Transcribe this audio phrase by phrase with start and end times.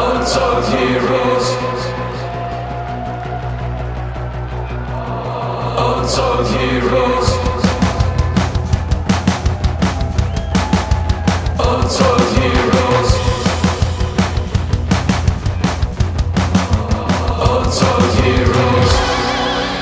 [0.00, 1.46] Untold Heroes.
[5.76, 7.37] Untold Heroes.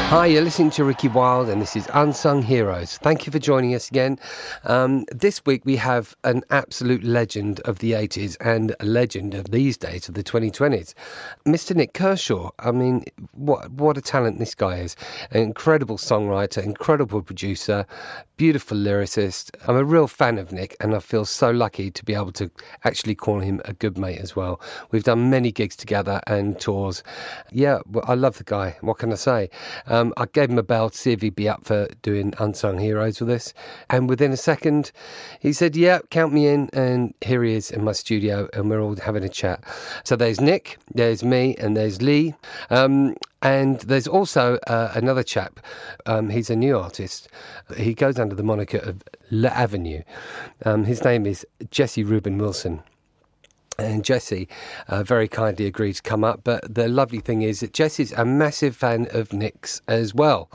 [0.09, 2.97] Hi, you're listening to Ricky Wilde, and this is Unsung Heroes.
[2.99, 4.21] Thank you for joining us again.
[4.63, 9.51] Um, this week we have an absolute legend of the 80s and a legend of
[9.51, 10.95] these days of the 2020s,
[11.45, 11.75] Mr.
[11.75, 12.51] Nik Kershaw.
[12.61, 14.95] I mean, what what a talent this guy is!
[15.33, 17.85] An incredible songwriter, incredible producer,
[18.37, 19.51] beautiful lyricist.
[19.67, 22.49] I'm a real fan of Nik, and I feel so lucky to be able to
[22.85, 24.61] actually call him a good mate as well.
[24.93, 27.03] We've done many gigs together and tours.
[27.51, 28.77] Yeah, I love the guy.
[28.83, 29.51] What can I say?
[30.17, 33.21] I gave him a bell to see if he'd be up for doing Unsung Heroes
[33.21, 33.55] with us.
[33.91, 34.93] And within a second,
[35.41, 36.69] he said, Yeah, count me in.
[36.73, 39.63] And here he is in my studio, and we're all having a chat.
[40.05, 42.35] So there's Nik, there's me, and there's Lee.
[42.71, 45.61] Um, and there's also uh, another chap.
[46.07, 47.29] Um, he's a new artist.
[47.77, 50.03] He goes under the moniker of La Avenue.
[50.65, 52.83] Um, his name is Jesse Rubin Wilson.
[53.79, 54.49] And Jesse
[54.89, 56.41] uh, very kindly agreed to come up.
[56.45, 60.51] But the lovely thing is that Jesse's a massive fan of Nik's as well.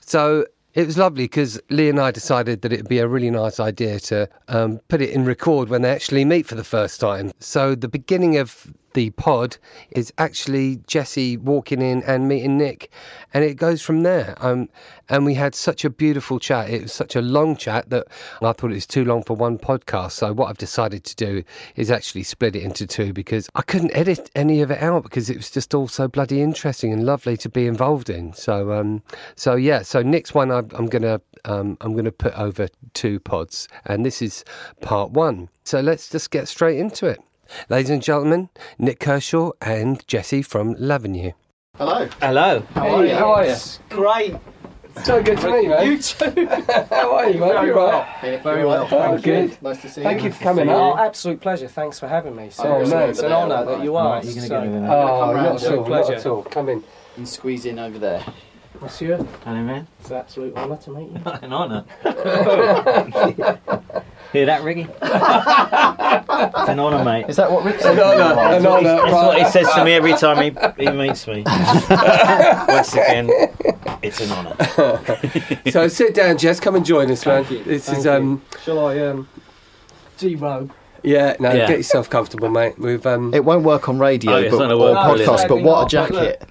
[0.00, 3.60] So it was lovely because Lee and I decided that it'd be a really nice
[3.60, 7.30] idea to um, put it in record when they actually meet for the first time.
[7.38, 9.58] So the beginning of the pod
[9.90, 12.90] is actually Jesse walking in and meeting Nik,
[13.32, 14.36] and it goes from there.
[14.40, 14.68] Um,
[15.08, 16.70] and we had such a beautiful chat.
[16.70, 18.06] It was such a long chat that
[18.40, 20.12] I thought it was too long for one podcast.
[20.12, 21.44] So what I've decided to do
[21.76, 25.28] is actually split it into two because I couldn't edit any of it out because
[25.28, 28.32] it was just all so bloody interesting and lovely to be involved in.
[28.32, 29.02] So um,
[29.36, 29.82] so yeah.
[29.82, 34.22] So next one I, I'm gonna um, I'm gonna put over two pods, and this
[34.22, 34.44] is
[34.80, 35.48] part one.
[35.64, 37.20] So let's just get straight into it.
[37.68, 41.32] Ladies and gentlemen, Nik Kershaw and Jesse from L'Avenue.
[41.76, 42.08] Hello.
[42.20, 42.60] Hello.
[42.74, 43.14] How are you?
[43.14, 43.54] How are you?
[43.90, 44.36] Great.
[45.02, 45.86] So good to meet you, man.
[45.86, 46.46] You too.
[46.90, 47.66] How are you, mate?
[47.66, 48.40] You right?
[48.44, 48.86] Very well.
[48.92, 49.60] Oh, good.
[49.60, 50.06] Nice to see you.
[50.06, 51.66] Thank you for coming Oh, absolute pleasure.
[51.66, 52.44] Thanks for having me.
[52.44, 54.14] Oh, Seriously, no, it's an honour all that you are.
[54.16, 56.14] Right, you're gonna so- get in Oh, Come round, not at all, not pleasure.
[56.14, 56.42] at all.
[56.44, 56.84] Come in.
[57.16, 58.24] and squeeze in over there.
[58.80, 59.86] Monsieur, Hello, man.
[60.00, 61.20] it's an absolute honour to meet you.
[61.42, 61.84] An honour.
[64.32, 64.84] Hear that, Ricky?
[66.56, 67.26] It's an honour, mate.
[67.28, 67.98] Is that what Rick said?
[67.98, 70.36] An honour, an That's what, he, that's what he says to me every time
[70.76, 71.42] he, he meets me.
[72.68, 73.28] Once again,
[74.02, 74.56] it's an honour.
[75.70, 76.60] So sit down, Jess.
[76.60, 77.44] Come and join us, man.
[77.44, 77.64] Thank you.
[77.64, 78.10] This Thank is you.
[78.12, 79.28] um, Shall I um,
[80.18, 80.70] derobe?
[81.02, 81.36] yeah.
[81.40, 81.66] No, Yeah.
[81.68, 82.78] get yourself comfortable, mate.
[82.78, 83.32] We've um.
[83.34, 85.30] It won't work on radio Oh, it's but, not or work, brilliant.
[85.32, 86.42] podcast, but what a jacket.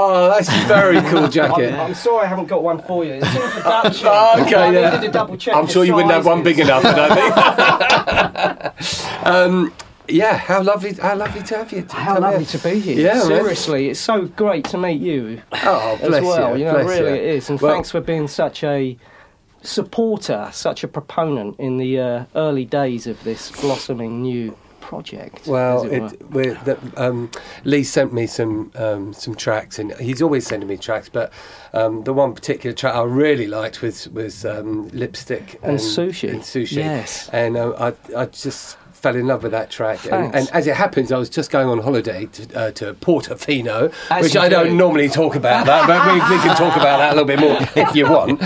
[0.00, 1.74] Oh, that's a very cool I'm, jacket.
[1.74, 3.14] I'm sorry I haven't got one for you.
[3.14, 4.06] It's in a production.
[4.06, 4.90] Okay, I yeah.
[4.90, 5.56] needed to double check.
[5.56, 6.84] I'm sure you wouldn't have one big enough.
[6.84, 9.26] I think.
[9.26, 9.72] um,
[10.08, 11.82] yeah, how lovely, how lovely to have you.
[11.82, 12.58] to How lovely here.
[12.58, 13.00] to be here.
[13.00, 13.26] Yeah, man.
[13.26, 16.56] Seriously, it's so great to meet you Oh, as well.
[16.56, 16.64] you.
[16.64, 17.16] You know, bless really you.
[17.16, 17.50] it is.
[17.50, 18.96] And Well- thanks for being such a
[19.62, 24.56] supporter, such a proponent in the uh, early days of this blossoming new
[24.88, 25.46] project.
[25.46, 26.02] Well, it
[26.34, 27.30] it, the, um,
[27.64, 31.10] Lee sent me some um, some tracks, and he's always sending me tracks.
[31.10, 31.30] But
[31.74, 36.30] um, the one particular track I really liked was was um, lipstick And Sushi.
[36.30, 37.28] And sushi, Yes.
[37.34, 40.04] And uh, I I just fell in love with that track.
[40.06, 43.92] And, and as it happens, I was just going on holiday to, uh, to Portofino,
[44.10, 44.56] As which I do.
[44.56, 47.40] don't normally talk about that, but we, we can talk about that a little bit
[47.40, 48.40] more if you want.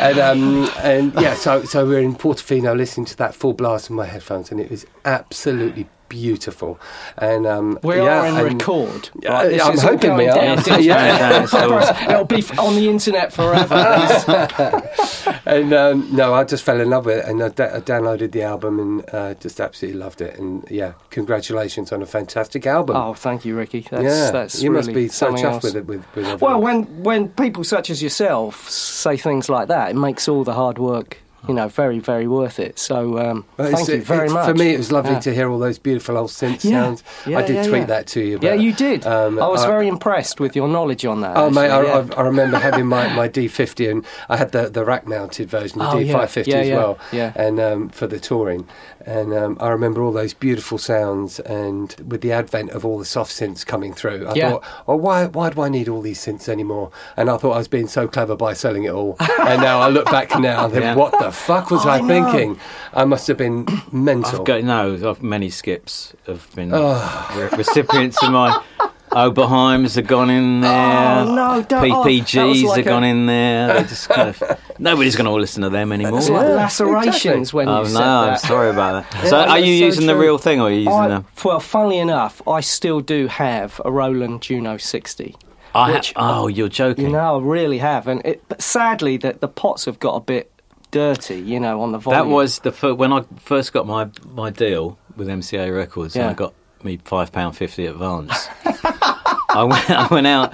[0.00, 3.96] And um, and yeah, so so we're in Portofino listening to that full blast in
[3.96, 6.78] my headphones, and it was absolutely beautiful.
[7.16, 9.08] And um, We yeah, are in and- record.
[9.24, 9.58] Right?
[9.58, 10.60] I'm hoping we are.
[10.80, 11.42] Yeah.
[12.10, 13.74] It'll be on the internet forever.
[15.46, 18.78] and um, no, I just fell in love with it, and I, downloaded the album
[18.80, 20.38] and uh, just absolutely loved it.
[20.38, 22.96] And yeah, congratulations on a fantastic album.
[22.96, 23.86] oh, thank you, Ricky.
[23.90, 25.62] That's, yeah, that's you really must be so something chuffed else.
[25.64, 25.86] with it.
[25.86, 26.40] With, with.
[26.40, 30.54] Well, when when people such as yourself say things like that, it makes all the
[30.54, 31.18] hard work,
[31.48, 32.78] you know, very very worth it.
[32.78, 34.46] So um, Well, thank you very much.
[34.46, 35.20] For me, it was lovely Yeah.
[35.20, 36.82] to hear all those beautiful old synth Yeah.
[36.82, 37.04] sounds.
[37.26, 38.38] Yeah, I did tweet that to you.
[38.42, 39.06] Yeah, you did.
[39.06, 41.36] um, I was I- very impressed with your knowledge on that.
[41.36, 42.14] Oh mate, I, actually, yeah.
[42.16, 45.78] I, I remember having my, my D50 and I had the, the rack mounted version,
[45.78, 45.94] the Oh.
[45.94, 47.32] D550 Yeah, as well, yeah.
[47.34, 48.66] and um, for the touring.
[49.06, 53.06] And um, I remember all those beautiful sounds, and with the advent of all the
[53.06, 56.50] soft synths coming through, I thought, oh, why why do I need all these synths
[56.50, 56.90] anymore?
[57.16, 59.16] And I thought I was being so clever by selling it all.
[59.40, 62.58] and now I look back now, and think, what the fuck was I I, thinking?
[62.92, 64.40] I must have been mental.
[64.40, 65.10] I've got no.
[65.10, 67.30] I've, many skips have been Oh.
[67.36, 68.62] re- recipients of my
[69.10, 71.18] Oberheims have gone in oh, there.
[71.26, 73.74] Oh, no, don't- oh, that PPGs like have a- gone in there.
[73.74, 74.42] They just kind of
[74.78, 76.20] nobody's going to listen to them anymore.
[76.20, 77.16] It's like Yeah, lacerations
[77.48, 77.56] exactly.
[77.56, 79.24] when oh, you Oh said no, I'm sorry about that.
[79.24, 81.24] Yeah, so, are you so using the real thing, or are you using I, the?
[81.44, 85.34] well, funnily enough, I still do have a Roland Juno 60.
[85.74, 87.06] I ha- oh, you're joking.
[87.06, 90.20] You know, I really have, and it, but sadly, that the pots have got a
[90.20, 90.52] bit
[90.90, 91.40] dirty.
[91.40, 92.28] You know, on the volume.
[92.28, 96.24] That was the fir- when I first got my, my deal with MCA Records, and
[96.24, 98.48] I got me five pound fifty advance.
[98.64, 100.52] I went I went out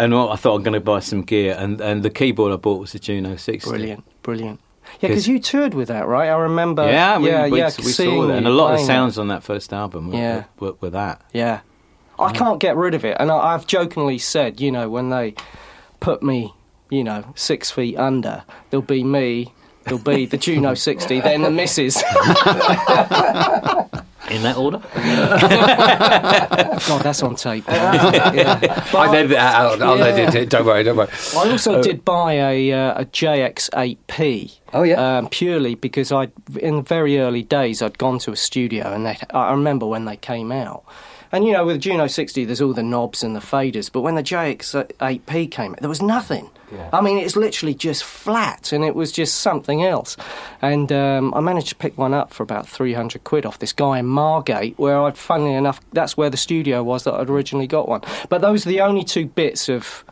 [0.00, 2.80] and I thought I'm going to buy some gear, and, and the keyboard I bought
[2.80, 3.68] was a Juno 60.
[3.68, 4.60] brilliant, brilliant.
[5.00, 6.28] Yeah, because you toured with that, right?
[6.30, 6.86] I remember.
[6.90, 7.70] Yeah, we, yeah, we, yeah.
[7.76, 10.44] we saw that, and a lot of the sounds on that first album were, Yeah.
[10.58, 11.20] were, were that.
[11.34, 11.60] Yeah.
[12.18, 13.16] I can't get rid of it.
[13.20, 15.34] And I, I've jokingly said, you know, when they
[16.00, 16.54] put me,
[16.90, 19.52] you know, six feet under, there'll be me,
[19.84, 21.96] there'll be the Juno 60, then the missus.
[24.30, 24.78] In that order?
[26.86, 27.64] God, that's on tape.
[27.68, 28.84] yeah.
[28.94, 29.82] I edited that out.
[29.82, 30.04] I'll Yeah.
[30.04, 30.50] edit it.
[30.50, 31.08] Don't worry, don't worry.
[31.36, 34.59] I also did buy a, uh, a JX8P.
[34.72, 35.18] Oh, yeah?
[35.18, 36.28] Um, purely because I,
[36.58, 40.04] in the very early days, I'd gone to a studio and they, I remember when
[40.04, 40.84] they came out.
[41.32, 44.00] And you know, with the Juno 60, there's all the knobs and the faders, but
[44.00, 46.50] when the JX8P came out, there was nothing.
[46.72, 46.90] Yeah.
[46.92, 50.16] I mean, it's literally just flat, and it was just something else.
[50.60, 54.00] And um, I managed to pick one up for about 300 quid off this guy
[54.00, 57.88] in Margate, where I'd, funnily enough, that's where the studio was that I'd originally got
[57.88, 58.02] one.
[58.28, 60.04] But those are the only two bits of.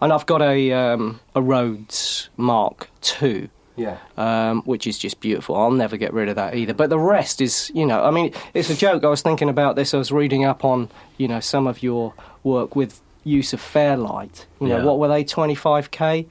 [0.00, 2.90] And I've got a, um, a Rhodes Mark
[3.22, 3.96] II Yeah.
[4.16, 5.56] um, which is just beautiful.
[5.56, 6.74] I'll never get rid of that either.
[6.74, 9.02] But the rest is, you know, I mean, it's a joke.
[9.04, 9.92] I was thinking about this.
[9.94, 10.88] I was reading up on,
[11.18, 14.46] you know, some of your work with use of Fairlight.
[14.60, 14.84] You know, Yeah.
[14.84, 16.26] what were they, 25k?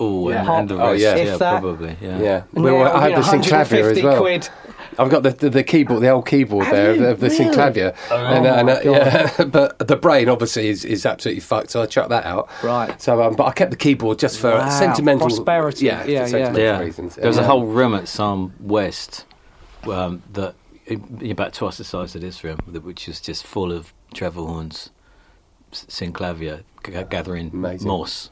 [0.00, 0.58] Oh, and, Yeah.
[0.58, 1.16] and the Oh, yeah.
[1.16, 1.96] yeah, that- probably.
[2.00, 2.18] Yeah.
[2.20, 2.42] Yeah.
[2.54, 4.20] And Well, I had you know, the Synclavier as well.
[4.20, 4.48] quid.
[4.98, 7.02] I've got the, the the keyboard, the old keyboard Have there of you?
[7.02, 7.44] the, of the Really?
[7.44, 8.80] Synclavier, and, Oh uh, and my uh,
[9.38, 12.48] yeah, but the brain obviously is, is absolutely fucked, so I chucked that out.
[12.62, 13.00] Right.
[13.00, 14.68] So, um, but I kept the keyboard just for Wow.
[14.70, 15.86] sentimental Prosperity.
[15.86, 16.26] Yeah, for Yeah, yeah.
[16.26, 16.78] sentimental Yeah.
[16.80, 17.14] reasons.
[17.16, 19.24] There was a And, whole room at Sarm West
[19.90, 20.54] um, that
[21.30, 24.90] about twice the size of this room, that- which was just full of Trevor Horn's
[25.72, 27.86] S- Synclavier g- gathering Amazing.
[27.88, 28.30] moss.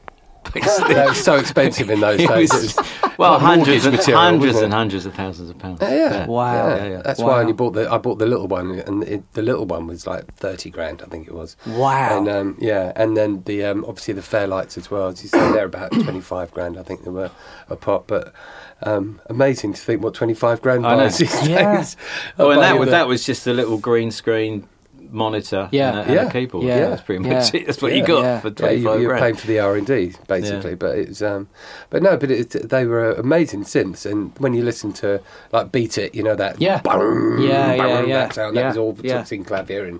[0.53, 2.51] That was so expensive in those days.
[2.53, 2.75] was-
[3.17, 5.79] well, like hundreds, and, material, hundreds and hundreds of thousands of pounds.
[5.81, 6.25] Yeah, yeah.
[6.27, 6.53] Wow.
[6.69, 7.01] Yeah, Yeah, yeah.
[7.03, 7.27] That's Wow.
[7.27, 9.87] why I only bought the I bought the little one, and it, the little one
[9.87, 11.55] was like thirty grand, I think it was.
[11.65, 12.17] Wow.
[12.17, 15.07] And um, yeah, and then the um, obviously the Fairlights as well.
[15.07, 17.31] As you say, they're about twenty five grand, I think they were
[17.69, 18.07] a pop.
[18.07, 18.33] But
[18.83, 20.97] um, amazing to think what twenty five grand I know.
[21.03, 21.77] buys these Yeah.
[21.77, 21.97] days.
[22.37, 24.67] Oh, and that was the- that was just a little green screen
[25.11, 25.89] monitor Yeah.
[25.89, 26.27] and, a, and Yeah.
[26.27, 26.65] a keyboard.
[26.65, 26.89] Yeah.
[26.89, 27.33] that's pretty Yeah.
[27.35, 27.65] much it.
[27.65, 28.39] That's what you got Yeah.
[28.39, 31.47] for Yeah, you, You're paying for the R and D basically, but it's um,
[31.89, 35.21] but no, but it, they were amazing synths, and when you listen to
[35.51, 36.79] like Beat It, you know that Yeah.
[36.81, 38.17] boom, Yeah, yeah, boom, yeah.
[38.19, 39.21] that sound that was all yeah.
[39.23, 39.99] Synclavier, and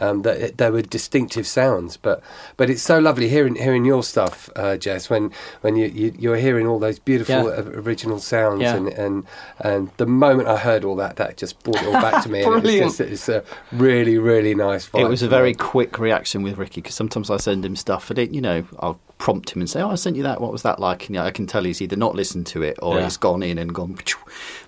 [0.00, 2.22] um, that there were distinctive sounds, but
[2.56, 5.30] but it's so lovely hearing hearing your stuff, uh, Jess, when
[5.62, 7.60] when you, you you're hearing all those beautiful Yeah.
[7.60, 8.76] original sounds, Yeah.
[8.76, 9.24] and, and
[9.60, 12.42] and the moment I heard all that, that just brought it all back to me.
[12.44, 12.86] and Brilliant.
[12.88, 14.88] it's, just, it's a really really nice.
[14.88, 15.54] Vibe It was a very me.
[15.54, 19.00] quick reaction with Ricky because sometimes I send him stuff and it, you know, I'll
[19.18, 20.40] prompt him and say, "Oh, I sent you that.
[20.40, 22.62] What was that like?" And you know, I can tell he's either not listened to
[22.62, 23.04] it or Yeah.
[23.04, 23.96] he's gone in and gone.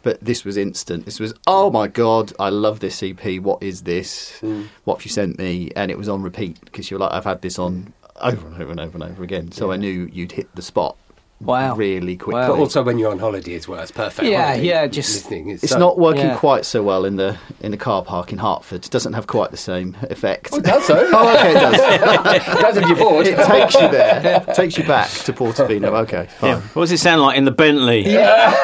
[0.02, 1.04] But this was instant.
[1.04, 3.38] This was, "Oh my god, I love this EP.
[3.38, 4.38] What is this?
[4.40, 4.64] Hmm.
[4.84, 7.24] What have you sent me?" And it was on repeat because you were like, "I've
[7.24, 10.32] had this on over and over and over and over again." So I knew you'd
[10.32, 10.96] hit the spot.
[11.40, 11.74] Wow.
[11.74, 12.40] really quickly.
[12.40, 12.48] Wow.
[12.48, 14.28] But also when you're on holiday as well, it's perfect.
[14.28, 15.48] Yeah, holiday yeah, just- listening.
[15.50, 16.36] It's so- not working yeah.
[16.36, 18.84] quite so well in the in the car park in Hertford.
[18.84, 20.50] It doesn't have quite the same effect.
[20.52, 21.08] Oh, it does so.
[21.12, 21.74] Oh, okay, it does.
[22.36, 23.26] it does if you're bored.
[23.26, 24.40] It takes you there.
[24.54, 25.90] takes you back to Portofino.
[26.00, 26.50] Okay, fine.
[26.50, 26.60] Yeah.
[26.74, 28.00] What does it sound like in the Bentley?
[28.08, 28.54] Yeah.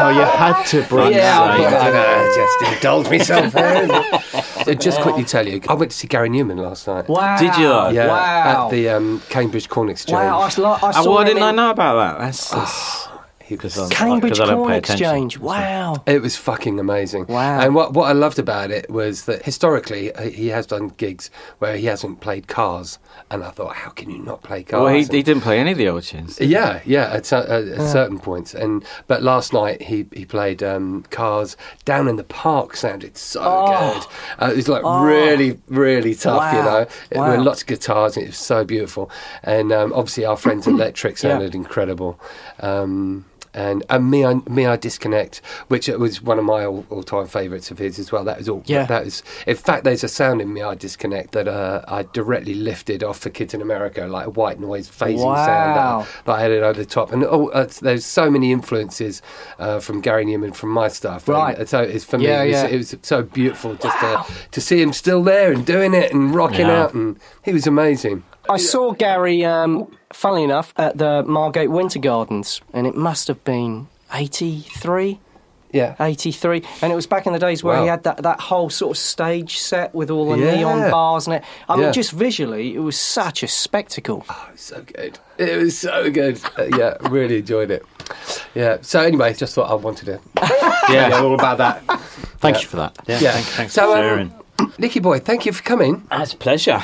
[0.00, 1.40] Oh, you had to bring Yeah.
[1.42, 3.88] I thought I'd, uh, just indulge myself there.
[4.66, 7.08] Uh, just quickly tell you, I went to see Gary Numan last night.
[7.08, 7.36] Wow.
[7.38, 7.68] Did you?
[7.96, 8.66] Yeah, Wow.
[8.66, 10.14] at the um, Cambridge Corn Exchange.
[10.14, 10.40] wow.
[10.40, 12.18] I, I Oh, saw why him didn't I know about that?
[12.18, 13.08] That's, that's
[13.48, 15.04] He was because Cambridge I don't Corn pay attention.
[15.06, 15.38] Exchange.
[15.38, 16.02] Wow.
[16.06, 17.26] It was fucking amazing.
[17.28, 17.60] Wow.
[17.60, 21.30] And what, what I loved about it was that historically uh, he has done gigs
[21.58, 22.98] where he hasn't played cars.
[23.30, 24.82] And I thought, how can you not play cars?
[24.82, 26.38] Well, he, And- he didn't play any of the old tunes.
[26.40, 28.54] Yeah, yeah, at, cer- at, at certain points.
[28.54, 32.76] And but last night he he played um, Cars down in the park.
[32.76, 34.06] Sounded so good.
[34.42, 36.52] Uh, it was like really, really tough.
[36.52, 37.36] You know, There Wow.
[37.36, 38.16] were lots of guitars.
[38.16, 39.10] And it was so beautiful.
[39.42, 42.20] And um, obviously our friends Electric sounded incredible.
[42.60, 43.24] Um,
[43.54, 45.38] and, and me, I, me, I disconnect,
[45.68, 48.24] which was one of my all, all-time favourites of his as well.
[48.24, 48.62] That was all.
[48.66, 48.86] Yeah.
[48.86, 49.22] That was.
[49.46, 53.18] In fact, there's a sound in me, I disconnect that uh, I directly lifted off
[53.18, 55.74] for Kids in America, like a white noise phasing sound.
[55.76, 56.00] Wow.
[56.00, 57.12] That, but I had it over the top.
[57.12, 59.22] And oh, uh, there's so many influences
[59.58, 61.26] uh, from Gary Numan from my stuff.
[61.28, 61.68] And Right.
[61.68, 62.66] so it's for me, Yeah, it, was, yeah.
[62.68, 66.34] it was so beautiful just to, to see him still there and doing it and
[66.34, 66.82] rocking Yeah.
[66.82, 66.94] out.
[66.94, 68.24] And he was amazing.
[68.48, 73.42] I saw Gary, um, funnily enough, at the Margate Winter Gardens, and it must have
[73.44, 75.20] been 83,
[75.72, 75.94] Yeah.
[76.00, 76.62] 83.
[76.80, 77.82] And it was back in the days where Wow.
[77.82, 80.54] he had that, that whole sort of stage set with all the Yeah.
[80.56, 81.44] neon bars and it.
[81.68, 81.82] I Yeah.
[81.84, 84.24] mean, just visually, it was such a spectacle.
[84.48, 85.18] It was so good.
[85.36, 86.40] It was so good.
[86.58, 87.84] Uh, yeah, really enjoyed it.
[88.54, 88.78] Yeah.
[88.80, 90.20] So anyway, just thought I wanted to
[90.88, 91.08] Yeah.
[91.08, 91.82] yeah all about that.
[92.40, 92.96] Thank you for that.
[93.06, 93.32] Yeah, Yeah.
[93.32, 94.32] thanks, thanks So, for um.
[94.78, 96.04] Nicky boy, thank you for coming.
[96.10, 96.82] That's a pleasure.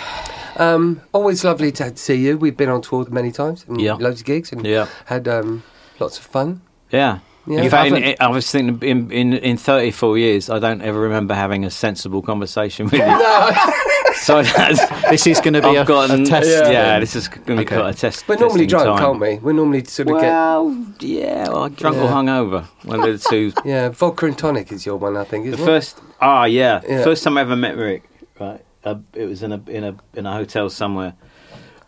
[0.56, 2.38] Um, always lovely to see you.
[2.38, 3.94] We've been on tour many times, and Yeah.
[3.94, 4.86] loads of gigs, and Yeah.
[5.06, 5.62] had um,
[6.00, 6.60] lots of fun.
[6.90, 7.18] Yeah.
[7.46, 7.58] Yeah.
[7.58, 10.80] In You fact, in, haven't- I was thinking in, in in 34 years, I don't
[10.80, 13.04] ever remember having a sensible conversation with you.
[14.22, 14.80] so that's,
[15.10, 16.48] This is going to be a, I've gotten, a test.
[16.48, 17.00] Yeah, then.
[17.00, 18.26] this is going to be quite a test.
[18.28, 19.04] We're normally drunk, time.
[19.06, 19.36] aren't we?
[19.44, 22.64] We're normally sort of get Well, yeah, well, drunk or hungover.
[22.84, 23.52] One of the two.
[23.64, 23.90] yeah.
[23.90, 25.44] Vodka and tonic is your one, I think.
[25.44, 27.04] The Isn't first, ah, yeah, Yeah.
[27.04, 28.04] first time I ever met Rick,
[28.40, 28.62] right?
[28.84, 31.14] Uh, it was in a in a in a hotel somewhere.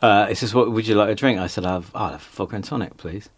[0.02, 2.56] Uh, he says, "What would you like a drink?" I said, "I've I'll have vodka
[2.56, 3.28] and tonic, please."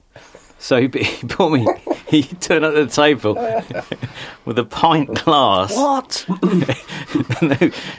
[0.61, 1.67] So he, he brought me.
[2.09, 3.35] He turned up at the table
[4.45, 5.75] with a pint glass.
[5.77, 6.27] What?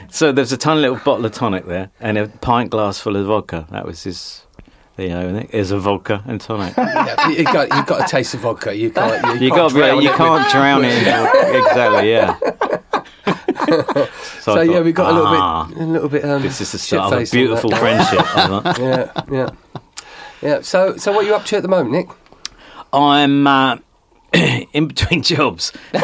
[0.10, 3.26] so there's a tiny little bottle of tonic there, and a pint glass full of
[3.26, 3.66] vodka.
[3.70, 4.44] That was his.
[4.96, 6.76] There you know, Here's a vodka and tonic.
[6.76, 8.74] Yeah, you got you got a taste of vodka.
[8.74, 9.40] You can't.
[9.40, 10.98] You, You can't got drown you it can't with- drown it.
[10.98, 12.79] Exactly, yeah.
[14.40, 16.24] So, I yeah, we got a little "Ah, bit, a little bit.
[16.24, 18.24] Um, This is the start of a beautiful friendship.
[18.78, 19.50] Yeah, yeah,
[20.42, 20.60] yeah.
[20.62, 22.08] So, so what are you up to at the moment, Nik?
[22.92, 23.76] I'm uh,
[24.72, 25.72] in between jobs.
[25.94, 26.00] no,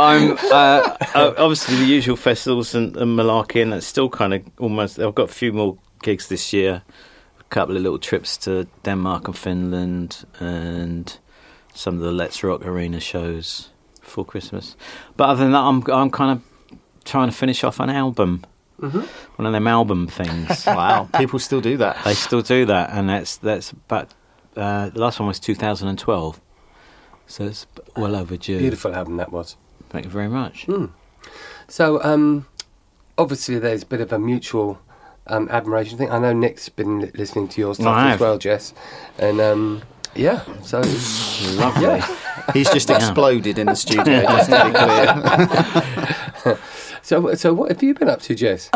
[0.00, 0.96] I'm uh,
[1.38, 4.98] obviously the usual festivals and, and malarkey, and it's still kind of almost.
[4.98, 6.82] I've got a few more gigs this year,
[7.40, 11.18] a couple of little trips to Denmark and Finland, and
[11.74, 13.70] some of the Let's Rock Arena shows
[14.06, 14.76] before Christmas.
[15.16, 16.42] But other than that, I'm I'm kind of
[17.04, 18.44] trying to finish off an album.
[18.78, 20.66] One of them album things.
[20.66, 22.02] Wow, people still do that.
[22.04, 24.14] They still do that, and that's that's about
[24.56, 26.40] uh, the last one was 2012,
[27.26, 28.58] so it's well overdue.
[28.58, 29.56] Beautiful album that was.
[29.90, 30.66] Thank you very much.
[31.68, 32.46] So, um,
[33.18, 34.78] obviously, there's a bit of a mutual
[35.26, 36.10] um, admiration thing.
[36.10, 38.74] I know Nik's been li- listening to your stuff I as well, Jess,
[39.18, 39.82] and um,
[40.14, 40.44] yeah.
[40.62, 40.78] So,
[41.56, 42.00] Lovely.
[42.52, 46.58] He's just exploded in the studio, just to be clear.
[47.02, 48.70] so, so what have you been up to, Jess?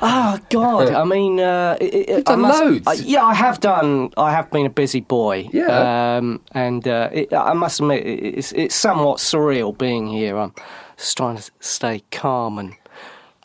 [0.00, 0.90] Oh God!
[0.92, 2.86] I mean, uh, it, it, You've done I must- loads.
[2.86, 4.10] uh, yeah, I have done.
[4.16, 5.48] I have been a busy boy.
[5.52, 6.16] Yeah.
[6.16, 10.36] Um, and uh, it, I must admit, it, it's, it's somewhat surreal being here.
[10.38, 10.52] I'm
[10.96, 12.74] just trying to stay calm and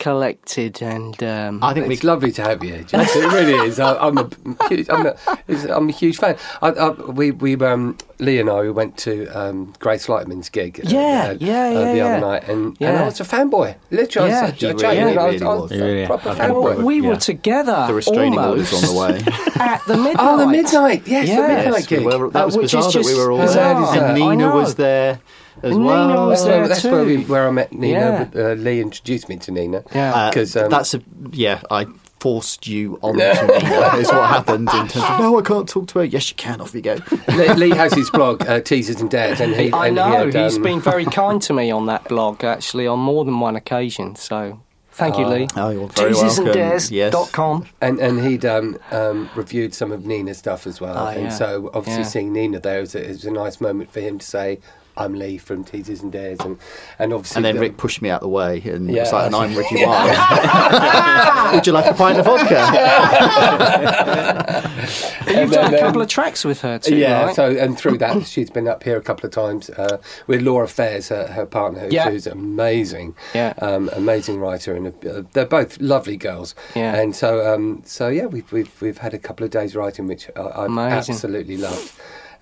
[0.08, 3.16] collected, and um, I think we It's lovely to have you, Jess.
[3.16, 3.80] It really is.
[3.80, 4.28] I, I'm a
[4.68, 5.16] huge, I'm a,
[5.48, 6.36] it's- I'm a huge fan.
[6.60, 10.78] I, I, we, we, um, Lee and I, we went to um, Grace Lightman's gig.
[10.84, 12.04] uh, Yeah, uh, yeah, uh, yeah, the yeah.
[12.06, 13.02] other night, and, and Yeah.
[13.02, 13.76] I was a fanboy.
[13.90, 15.72] Literally, Yeah, I was, you I, really, I, I, really I was was.
[15.72, 16.06] a Yeah, yeah.
[16.06, 16.84] proper I Well, fanboy.
[16.84, 17.18] we were Yeah.
[17.32, 17.84] together.
[17.88, 19.14] the restraining orders almost on the way.
[19.72, 20.16] at the midnight.
[20.18, 21.02] Oh, the midnight.
[21.06, 22.04] Yes, Yes, the midnight Yes, we gig.
[22.06, 24.04] were- that Uh, was which bizarre that we were all there.
[24.04, 25.20] And Nina was there
[25.64, 26.08] as And well.
[26.08, 26.90] Nina was So there that's too.
[26.92, 27.98] where, we, where I met Nina.
[27.98, 28.24] Yeah.
[28.24, 29.82] but, Uh, Lee introduced me to Nina.
[29.94, 30.14] Yeah.
[30.14, 31.00] Uh, 'Cause, um, that's a
[31.32, 31.60] yeah.
[31.70, 31.86] I
[32.20, 33.96] forced you on to Nina.
[33.98, 36.04] Is what happened in terms of no, I can't talk to her.
[36.04, 36.60] Yes, you can.
[36.60, 36.96] Off you go.
[37.36, 39.70] Lee, Lee has his blog, uh, Teasers and Dares, and he.
[39.72, 42.42] I and know He had, he's um, been very kind to me on that blog,
[42.44, 44.16] actually, on more than one occasion.
[44.16, 44.60] So
[44.92, 45.48] Thank you, Lee.
[45.56, 46.46] Oh, you're very welcome.
[46.46, 47.66] TeasersandDares.com.
[47.80, 51.28] And and he'd um, um, reviewed some of Nina's stuff as well, Oh, and yeah.
[51.30, 52.08] so obviously Yeah.
[52.08, 54.60] seeing Nina there was a, it was a nice moment for him to say,
[54.96, 56.58] "I'm Lee from Teasers and Dares," and
[56.98, 59.02] and obviously And then the- Rick pushed me out the way, and Yeah.
[59.02, 60.16] it's like, and I'm Ricky Wilde.
[61.54, 62.60] Would you like a pint of vodka?
[65.26, 67.34] You've And done then, a couple um, of tracks with her too, yeah, right?
[67.36, 70.68] so and through that she's been up here a couple of times uh, with Laura
[70.68, 72.10] Fairs, her, her partner, who- Yeah.
[72.10, 73.54] who's amazing, Yeah.
[73.58, 76.54] um, amazing writer, and uh, they're both lovely girls.
[76.74, 76.94] Yeah.
[76.94, 80.28] and so um, so yeah, we've we've we've had a couple of days writing, which
[80.36, 81.14] I, I've Amazing.
[81.14, 81.92] absolutely loved.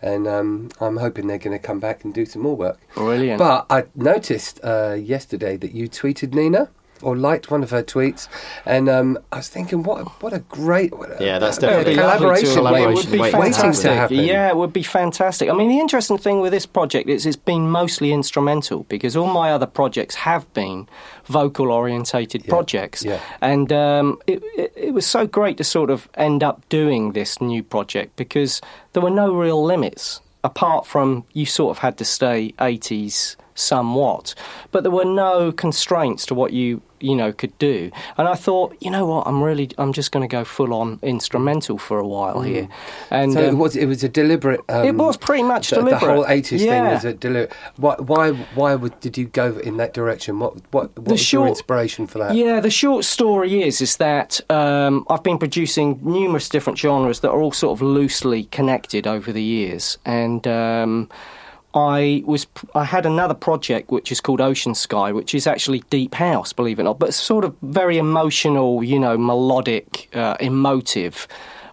[0.03, 2.79] And um, I'm hoping they're going to come back and do some more work.
[2.95, 3.39] Brilliant.
[3.39, 6.71] But I noticed uh, yesterday that you tweeted Nina
[7.03, 8.29] or liked one of her tweets,
[8.65, 11.63] and um, I was thinking, what a, what a great what a- Yeah, that's a
[11.63, 13.91] definitely- collaboration, It would Collaboration be waiting to waiting fantastic.
[13.91, 14.17] to happen.
[14.19, 15.49] Yeah, it would be fantastic.
[15.49, 19.27] I mean, the interesting thing with this project is it's been mostly instrumental because all
[19.33, 20.89] my other projects have been
[21.27, 23.05] vocal orientated projects.
[23.05, 23.21] yeah.
[23.41, 27.41] And um, it, it, it was so great to sort of end up doing this
[27.41, 28.61] new project because
[28.93, 34.35] there were no real limits apart from you sort of had to stay 80s somewhat
[34.71, 38.77] but there were no constraints to what you you know could do and i thought
[38.81, 42.07] you know what i'm really i'm just going to go full on instrumental for a
[42.07, 42.69] while here
[43.11, 43.35] and Mm.
[43.35, 44.61] So it um, was it was a deliberate.
[44.69, 46.01] Um, It was pretty much the, deliberate.
[46.01, 47.53] The whole eighties thing was a deliberate.
[47.77, 50.39] Why why why would, did you go in that direction?
[50.39, 52.35] What what, what was your short- inspiration for that?
[52.35, 57.31] Yeah, the short story is is that um, I've been producing numerous different genres that
[57.31, 61.09] are all sort of loosely connected over the years, and um,
[61.75, 66.15] I was I had another project which is called Ocean Sky, which is actually deep
[66.15, 71.27] house, believe it or not, but sort of very emotional, you know, melodic, uh, emotive.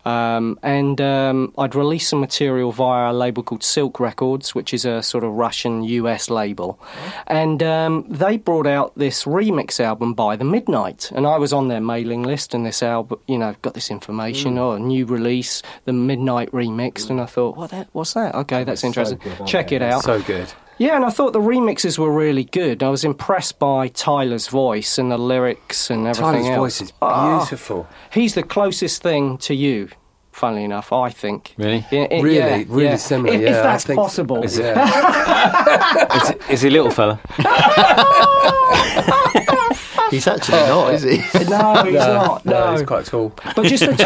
[0.05, 4.85] Um, and um, I'd released some material via a label called Silk Records, which is
[4.85, 6.79] a sort of Russian US label.
[7.27, 11.11] And um, they brought out this remix album by The Midnight.
[11.13, 14.57] And I was on their mailing list, and this album, you know, got this information,
[14.57, 17.09] oh, a new release, The Midnight Remixed.
[17.09, 18.35] And I thought, what that, what's that?
[18.35, 19.19] Okay, that's interesting.
[19.45, 20.03] Check it out.
[20.03, 20.51] So good.
[20.79, 22.81] Yeah, and I thought the remixes were really good.
[22.81, 26.57] I was impressed by Tyler's voice and the lyrics and everything Tyler's else.
[26.57, 27.85] voice is Ah, beautiful.
[28.13, 29.89] he's the closest thing to you,
[30.31, 31.53] funnily enough, I think.
[31.57, 31.85] Really?
[31.91, 32.95] Yeah, it- Really, yeah, really yeah.
[32.95, 33.33] similar.
[33.33, 34.45] If, yeah, if I that's think- possible.
[34.45, 36.21] Yeah.
[36.23, 37.19] Is, is he a little fella?
[40.11, 41.17] He's actually not, is he?
[41.47, 42.43] No, he's not.
[42.43, 43.31] no, No, he's quite tall.
[43.55, 44.05] But just the, to-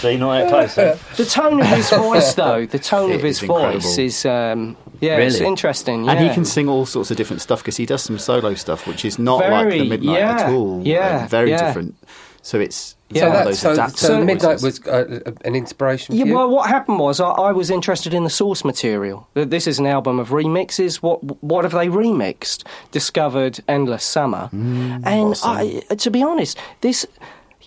[0.00, 0.96] So you're not that close, eh?
[1.16, 3.72] the tone of his voice, though, the tone It of his is incredible.
[3.80, 5.46] voice is, um, yeah, it's Really?
[5.46, 6.04] interesting.
[6.04, 6.12] Yeah.
[6.12, 8.86] And he can sing all sorts of different stuff because he does some solo stuff,
[8.86, 10.80] which is not like Very, the Midnight at all.
[10.84, 11.66] yeah, Uh, very yeah.
[11.66, 11.96] different.
[12.42, 13.26] So it's, it's Yeah.
[13.28, 14.80] one of that, those so, adaptive so Midnight voices.
[14.84, 16.34] was uh, an inspiration for Yeah, you.
[16.34, 19.28] well, what happened was I, I was interested in the source material.
[19.34, 20.96] Th- This is an album of remixes.
[21.02, 22.64] What what have they remixed?
[22.90, 27.06] Discovered Endless Summer, Mm, and I, to be honest, this,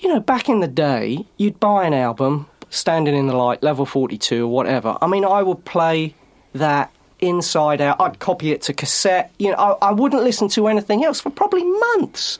[0.03, 3.85] you know, back in the day, you'd buy an album, Standing in the Light, Level
[3.85, 4.97] Forty Two, or whatever.
[5.01, 6.13] I mean, I would play
[6.53, 8.01] that inside out.
[8.01, 9.31] I'd copy it to cassette.
[9.39, 12.37] You know, I, I wouldn't listen to anything else for probably months.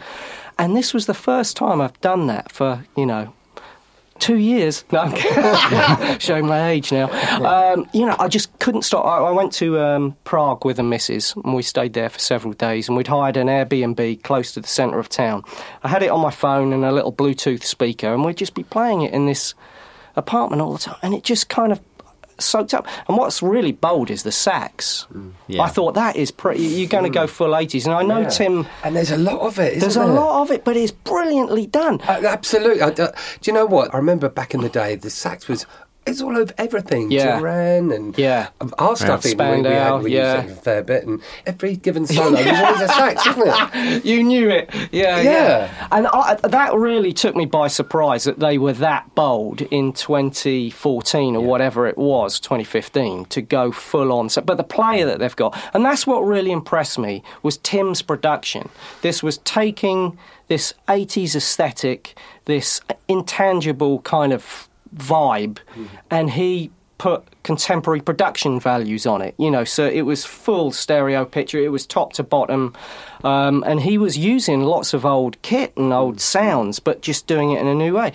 [0.60, 3.34] And this was the first time I've done that for you know
[4.19, 4.84] two years.
[4.91, 7.10] No, I'm showing my age now.
[7.43, 9.06] Um, you know, I just couldn't stop.
[9.06, 12.54] I, I went to um, Prague with a missus, and we stayed there for several
[12.54, 12.88] days.
[12.88, 15.43] And we'd hired an Airbnb close to the centre of town.
[15.84, 18.63] I had it on my phone and a little Bluetooth speaker, and we'd just be
[18.63, 19.54] playing it in this
[20.15, 20.95] apartment all the time.
[21.04, 21.82] And it just kind of
[22.39, 22.88] soaked up.
[23.08, 25.08] And what's really bold is the sax.
[25.47, 25.62] yeah.
[25.62, 26.63] I thought that is pretty.
[26.63, 28.30] You're going to go full 80s, and I know Yeah.
[28.30, 28.67] Tim.
[28.84, 29.73] and there's a lot of it.
[29.73, 31.99] Isn't There's a lot of it, but it's brilliantly done.
[32.02, 32.82] Uh, absolutely.
[32.82, 33.93] I, uh, do you know what?
[33.93, 35.65] I remember back in the day, the sax was.
[36.06, 37.12] It's all over everything.
[37.12, 37.39] Yeah.
[37.39, 38.50] Duran and Yeah.
[38.78, 39.26] our stuff.
[39.26, 40.42] even, we, we, had, we yeah.
[40.42, 44.06] used it a fair bit, and every given solo there's always a sax, isn't it?
[44.06, 45.22] You knew it, yeah, Yeah.
[45.22, 45.88] yeah.
[45.92, 51.36] And I, that really took me by surprise that they were that bold in 2014
[51.36, 54.30] or whatever it was, 2015, to go full on.
[54.30, 58.02] So, but the player that they've got, and that's what really impressed me was Tim's
[58.02, 58.70] production.
[59.02, 65.58] This was taking this 80s aesthetic, this intangible kind of vibe,
[66.10, 69.36] and he put contemporary production values on it.
[69.38, 71.60] You know, so it was full stereo picture.
[71.60, 72.73] It was top to bottom,
[73.23, 77.51] um, and he was using lots of old kit and old sounds, but just doing
[77.51, 78.13] it in a new way.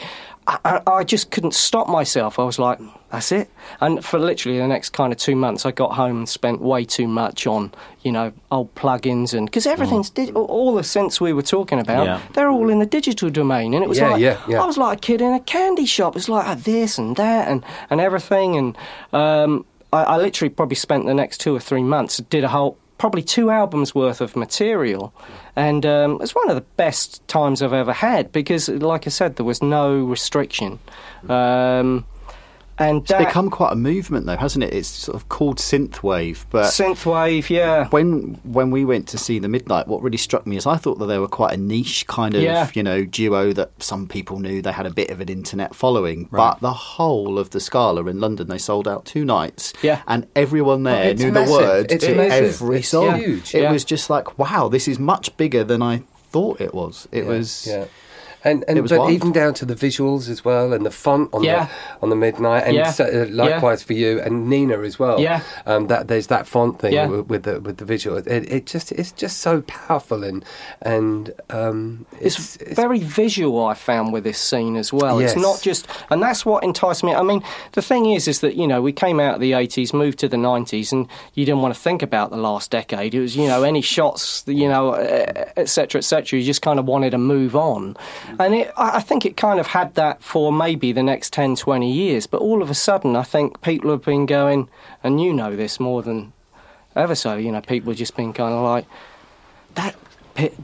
[0.49, 2.39] I, I, just couldn't stop myself.
[2.39, 2.79] I was like,
[3.11, 3.51] "That's it."
[3.83, 6.87] And for literally the next kind of two months, I got home and spent way
[6.87, 7.71] too much on,
[8.03, 12.07] you know, old plugins and because everything's dig- all the synths we were talking about,
[12.07, 12.21] Yeah.
[12.33, 14.63] they're all in the digital domain, and it was Yeah, like, yeah.
[14.63, 16.17] I was like a kid in a candy shop.
[16.17, 18.57] It's like ah, this and that and, and everything.
[18.57, 18.77] And
[19.13, 22.79] um, I, I literally probably spent the next two or three months, did a whole
[22.99, 25.15] probably two albums worth of material,
[25.57, 29.37] and um, it's one of the best times I've ever had because, like I said,
[29.37, 30.79] there was no restriction.
[31.29, 32.05] Um,
[32.79, 34.73] and It's that become quite a movement, though, hasn't it?
[34.73, 37.89] It's sort of called synthwave, but synthwave, yeah.
[37.89, 40.99] when when we went to see the Midnight, what really struck me is I thought
[40.99, 42.69] that they were quite a niche kind of Yeah.
[42.75, 44.63] you know duo that some people knew.
[44.63, 48.21] They had a bit of an internet following, but the whole of the Scala in
[48.21, 50.03] London, they sold out two nights, Yeah.
[50.07, 51.49] and everyone there knew massive.
[51.49, 52.63] the words It's to massive.
[52.63, 53.17] every It's song.
[53.19, 53.55] huge.
[53.55, 53.73] It Yeah.
[53.73, 57.09] was just like, wow, this is much bigger than I thought it was.
[57.11, 57.69] It was.
[58.49, 58.55] Yeah.
[58.55, 59.11] And, and but wild.
[59.13, 61.67] even down to the visuals as well, and the font on Yeah.
[61.67, 62.91] the on the midnight, and Yeah.
[62.91, 65.21] so, uh, likewise for you and Nina as well.
[65.21, 65.41] Yeah.
[65.67, 67.07] um, that there's that font thing Yeah.
[67.07, 68.17] with, the with the visual.
[68.19, 70.45] It, it just it's just so powerful and
[70.83, 73.67] and um, It's, it's, very visual.
[73.67, 75.21] I found with this scene as well.
[75.21, 75.33] Yes.
[75.33, 77.15] It's not just, and that's what enticed me.
[77.15, 79.93] I mean, the thing is, is that you know we came out of the eighties,
[79.93, 83.15] moved to the nineties, and you didn't want to think about the last decade.
[83.15, 84.95] It was you know any shots, you know,
[85.57, 85.99] etc.
[85.99, 86.39] etc.
[86.39, 87.97] You just kind of wanted to move on,
[88.39, 91.93] and it, I think it kind of had that for maybe the next 10, 20
[91.93, 92.27] years.
[92.27, 94.69] But all of a sudden, I think people have been going,
[95.03, 96.33] and you know this more than
[96.95, 97.15] ever.
[97.15, 98.87] So you know, people have just been kind of like
[99.75, 99.97] that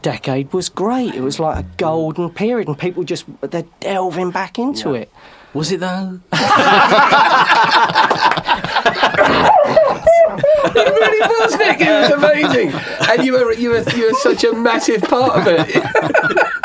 [0.03, 1.15] decade was great.
[1.15, 5.11] It was like a golden period, and people just they're delving back into it.
[5.53, 6.21] Was it though?
[10.75, 11.81] it really was, Nik.
[11.81, 12.73] It was amazing,
[13.11, 16.51] and you were you were you were such a massive part of it.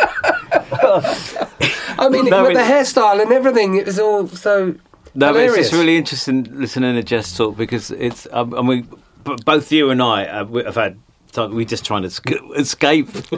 [0.90, 4.76] I mean, No, with the hairstyle and everything, it was all so.
[5.16, 8.28] No, but it's just really interesting listening to Jess talk because it's.
[8.32, 8.88] Um, I mean,
[9.24, 11.00] b- both you and I uh, we- have had.
[11.32, 13.08] time- We're just trying to escape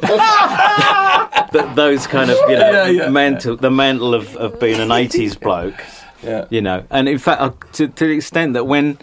[1.75, 3.09] those kind of you know Yeah, yeah.
[3.09, 5.81] mental the mental of, of being an '80s bloke.
[6.23, 6.45] Yeah.
[6.49, 8.97] You know, and in fact, uh, to, to the extent that when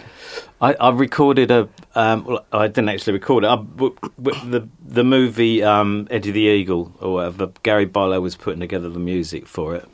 [0.61, 3.49] I, I recorded a, um, well, I didn't actually record it.
[3.49, 7.49] I, w- w- the the movie um, Eddie the Eagle or whatever.
[7.63, 9.87] Gary Barlow was putting together the music for it,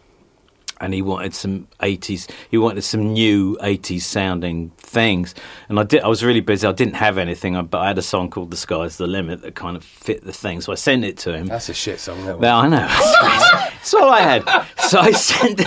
[0.80, 2.28] and he wanted some eighties.
[2.50, 5.34] He wanted some new eighties sounding things,
[5.68, 6.02] and I did.
[6.02, 6.66] I was really busy.
[6.66, 9.54] I didn't have anything, but I had a song called "The Sky's the Limit" that
[9.54, 10.60] kind of fit the thing.
[10.60, 11.46] So I sent it to him.
[11.46, 12.24] That's a shit song.
[12.26, 12.74] That Yeah, one.
[12.74, 13.68] I know.
[13.84, 14.66] That's all I had.
[14.78, 15.60] So I sent,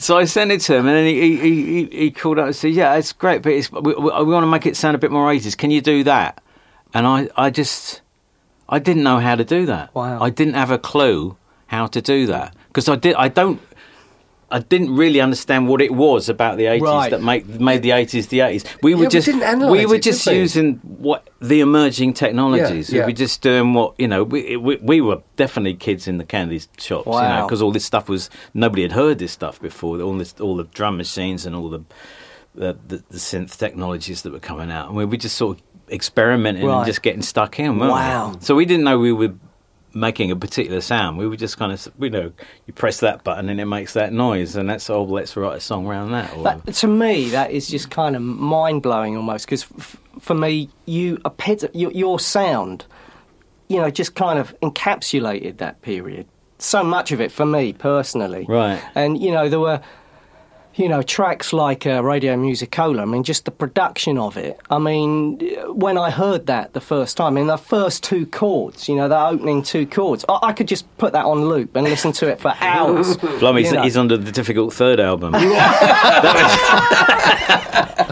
[0.00, 2.54] so I sent it to him, and then he he, he, he called up and
[2.54, 4.98] said, "Yeah, it's great, but it's, we, we, we want to make it sound a
[4.98, 5.56] bit more 80s.
[5.56, 6.40] Can you do that?"
[6.94, 8.02] And I, I just,
[8.68, 9.92] I didn't know how to do that.
[9.96, 10.22] Wow.
[10.22, 13.16] I didn't have a clue how to do that because I did.
[13.16, 13.60] I don't.
[14.50, 17.10] I didn't really understand what it was about the 80s Right.
[17.10, 18.64] that make, made the 80s the 80s.
[18.80, 22.92] We were we just analyse we were it, just using what the emerging technologies.
[22.92, 24.22] Yeah, We were just doing what you know.
[24.22, 27.84] We, we we were definitely kids in the candy shops, you know, because all this
[27.84, 30.00] stuff was nobody had heard this stuff before.
[30.00, 31.80] All this, all the drum machines and all the
[32.54, 35.62] the, the, the synth technologies that were coming out, and we were just sort of
[35.92, 36.78] experimenting Right.
[36.78, 37.78] and just getting stuck in.
[37.78, 37.98] weren't we?
[37.98, 38.36] Wow.
[38.40, 39.34] So we didn't know we were
[39.96, 41.18] making a particular sound.
[41.18, 42.32] We were just kind of, you know,
[42.66, 45.60] you press that button and it makes that noise, and that's oh, let's write a
[45.60, 46.36] song around that.
[46.36, 50.34] Or, That, to me, that is just kind of mind blowing almost because f- for
[50.34, 52.84] me, you epit- your, your sound,
[53.68, 56.26] you know, just kind of encapsulated that period.
[56.58, 58.80] So much of it for me personally, Right.
[58.94, 59.80] And you know, there were.
[60.76, 64.60] You know, tracks like uh, Radio Musicola, I mean, just the production of it.
[64.68, 65.38] I mean,
[65.74, 69.08] when I heard that the first time, I mean, the first two chords, you know,
[69.08, 72.28] the opening two chords, I, I could just put that on loop and listen to
[72.28, 73.16] it for hours.
[73.16, 75.32] Blimey, he's, you he's under the difficult third album.
[75.32, 75.40] Yeah,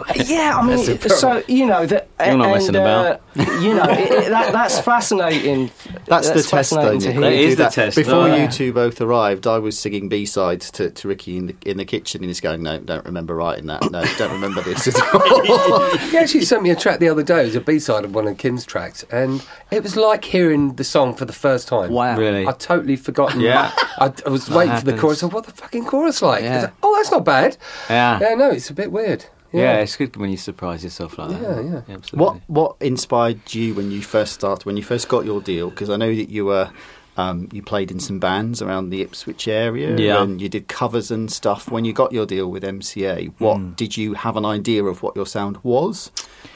[0.58, 2.08] I mean, so you know that.
[2.24, 3.20] You're not and, messing about.
[3.36, 5.70] Uh, you know, it, it, that, that's fascinating.
[6.06, 6.56] That's, the test, though.
[6.56, 7.12] fascinating to Nik.
[7.14, 7.20] hear.
[7.20, 8.36] when That you is do the test, Before though.
[8.36, 11.76] you two both arrived, I was singing B sides to, to Ricky in the in
[11.76, 13.90] the kitchen, and he's going, "No, don't remember writing that.
[13.90, 17.42] No, don't remember this at all." He actually sent me a track the other day.
[17.42, 20.74] It was a B side of one of Kim's tracks, and it was like hearing
[20.76, 21.90] the song for the first time.
[21.90, 22.16] Wow.
[22.16, 22.46] Really?
[22.46, 23.40] I'd totally forgotten.
[23.40, 23.72] Yeah.
[23.98, 25.00] I, I was waiting for the happens.
[25.00, 25.22] chorus.
[25.22, 26.42] I, what the fucking chorus like?
[26.42, 26.54] Yeah.
[26.54, 27.56] It's like, oh, that's not bad.
[27.90, 28.18] Yeah.
[28.20, 29.26] Yeah, no, it's a bit weird.
[29.52, 31.40] Yeah, it's good when you surprise yourself like that.
[31.40, 31.94] Yeah, yeah.
[31.94, 32.18] Absolutely.
[32.18, 34.66] what what inspired you when you first started?
[34.66, 35.70] When you first got your deal?
[35.70, 36.70] Because I know that you were.
[37.16, 40.20] Um, you played in some bands around the Ipswich area, Yeah.
[40.22, 41.70] and you did covers and stuff.
[41.70, 43.70] When you got your deal with MCA, what Hmm.
[43.74, 46.10] did you have an idea of what your sound was?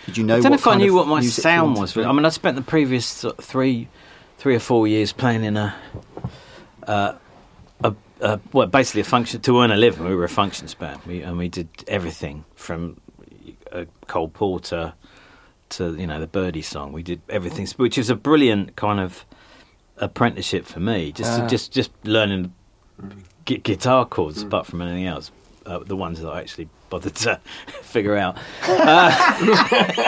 [0.07, 0.37] Did you know?
[0.39, 1.97] I don't know if I knew what my sound was.
[1.97, 3.87] I mean, I spent the previous three,
[4.39, 5.75] three or four years playing in a,
[6.89, 7.13] uh,
[7.85, 10.07] a, a well, basically a function to earn a living.
[10.09, 12.97] We were a functions band, we, and we did everything from
[13.71, 14.95] a Cole Porter
[15.71, 16.93] to you know the Birdie song.
[16.93, 19.25] We did everything, which is a brilliant kind of
[20.01, 21.13] apprenticeship for me.
[21.13, 21.47] Just Ah.
[21.47, 22.53] just just learning
[23.45, 25.31] gu- guitar chords, apart from anything else.
[25.67, 27.41] Uh, the ones that I actually bothered to
[27.83, 28.37] figure out.
[28.69, 29.11] Uh,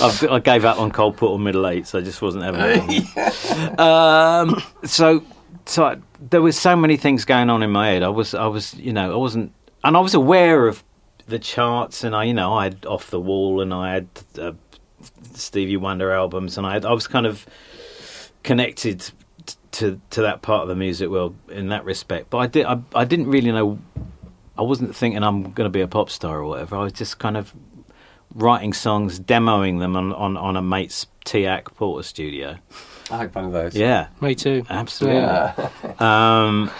[0.00, 3.80] I've, I gave up on Cole Porter middle eight, so I just wasn't having it.
[3.80, 5.22] um, so,
[5.66, 5.96] so I,
[6.30, 8.02] there was so many things going on in my head.
[8.02, 9.52] I was, I was, you know, I wasn't,
[9.84, 10.84] and I was aware of
[11.26, 14.52] the charts, and I, you know, I had Off the Wall, and I had uh,
[15.34, 17.46] Stevie Wonder albums, and I, had, I was kind of
[18.48, 19.10] connected
[19.72, 22.30] to to that part of the music world in that respect.
[22.30, 23.78] But I did, I, I didn't really know.
[24.56, 26.76] I wasn't thinking I'm going to be a pop star or whatever.
[26.76, 27.52] I was just kind of
[28.34, 32.58] writing songs, demoing them on on, on a mate's TEAC Portastudio.
[33.10, 33.76] I had one of those.
[33.76, 34.64] Yeah, Me too.
[34.70, 35.20] absolutely.
[35.98, 36.70] um,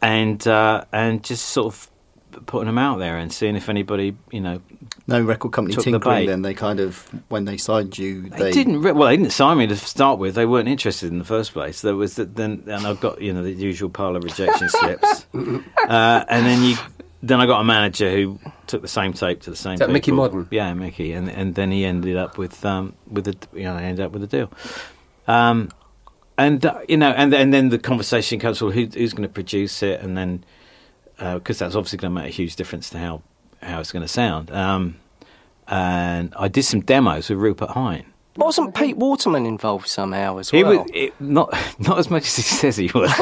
[0.00, 1.88] and uh, and just sort of
[2.46, 4.60] putting them out there and seeing if anybody, you know,
[5.06, 6.16] No record company Took the tinkering.
[6.16, 6.26] bait.
[6.26, 8.82] Then they kind of when they signed you, They, they, didn't.
[8.82, 10.34] Re- well, they didn't sign me to start with.
[10.34, 11.80] They weren't interested in the first place.
[11.80, 15.26] There was the, then, and I've got you know the usual pile of rejection slips,
[15.34, 16.76] uh, and then you,
[17.22, 19.74] then I got a manager who took the same tape to the same.
[19.74, 20.24] Is that Mickey people.
[20.24, 20.48] Modern?
[20.50, 23.82] Yeah, Mickey, and and then he ended up with um with a you know I
[23.82, 24.50] ended up with a deal,
[25.26, 25.70] um,
[26.38, 29.32] and uh, you know and and then the conversation comes well who, who's going to
[29.32, 30.44] produce it and then
[31.18, 33.22] because that's obviously going to make a huge difference to how
[33.62, 34.50] how it's going to sound.
[34.50, 34.96] Um,
[35.68, 38.04] and I did some demos with Rupert Hine.
[38.36, 40.82] Wasn't Pete Waterman involved somehow as He well?
[40.82, 43.10] was it, not not as much as he says he was.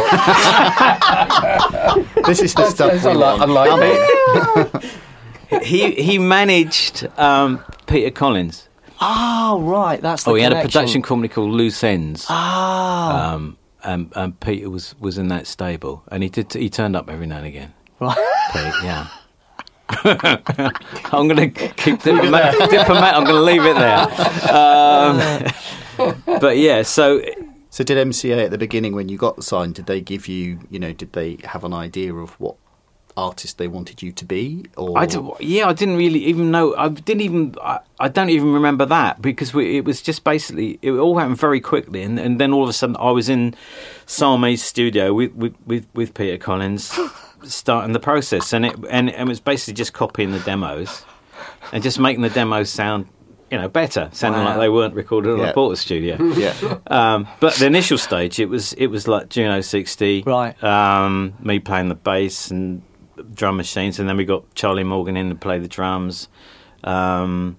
[2.27, 3.51] this is the stuff That's we unlike, want.
[3.51, 4.91] unlike me.
[5.65, 8.69] he he managed um, Peter Collins.
[9.01, 10.01] Oh, right.
[10.01, 12.27] That's the Oh, he had a production company called Loose Ends.
[12.29, 16.95] Ah, Um, and, and Peter was, was in that stable, and he did he turned
[16.95, 17.73] up every now and again.
[18.01, 18.17] Right.
[18.53, 19.07] Pete, yeah.
[21.13, 23.15] I'm going to keep diplomat, diplomat.
[23.15, 24.07] I'm going to leave it there.
[24.55, 27.21] Um, but yeah, so
[27.71, 29.77] So did MCA at the beginning when you got signed?
[29.77, 32.57] Did they give you, you know, did they have an idea of what
[33.17, 34.65] artist they wanted you to be?
[34.77, 36.75] Or I did, yeah, I didn't really even know.
[36.77, 37.55] I didn't even.
[37.63, 41.39] I, I don't even remember that because we, it was just basically it all happened
[41.39, 43.55] very quickly, and, and then all of a sudden I was in
[44.07, 46.99] Sarm's studio with with, with, with Peter Collins,
[47.45, 51.05] starting the process, and it and, and it was basically just copying the demos
[51.73, 53.07] and just making the demos sound.
[53.51, 55.49] You know, better, sounding like they weren't recorded on Yeah.
[55.51, 56.37] a Portastudio.
[56.39, 60.55] yeah, Um, but the initial stage, it was it was like Juno sixty, Right.
[60.63, 62.83] Um, me playing the bass and
[63.35, 66.29] drum machines, and then we got Charlie Morgan in to play the drums,
[66.85, 67.57] um,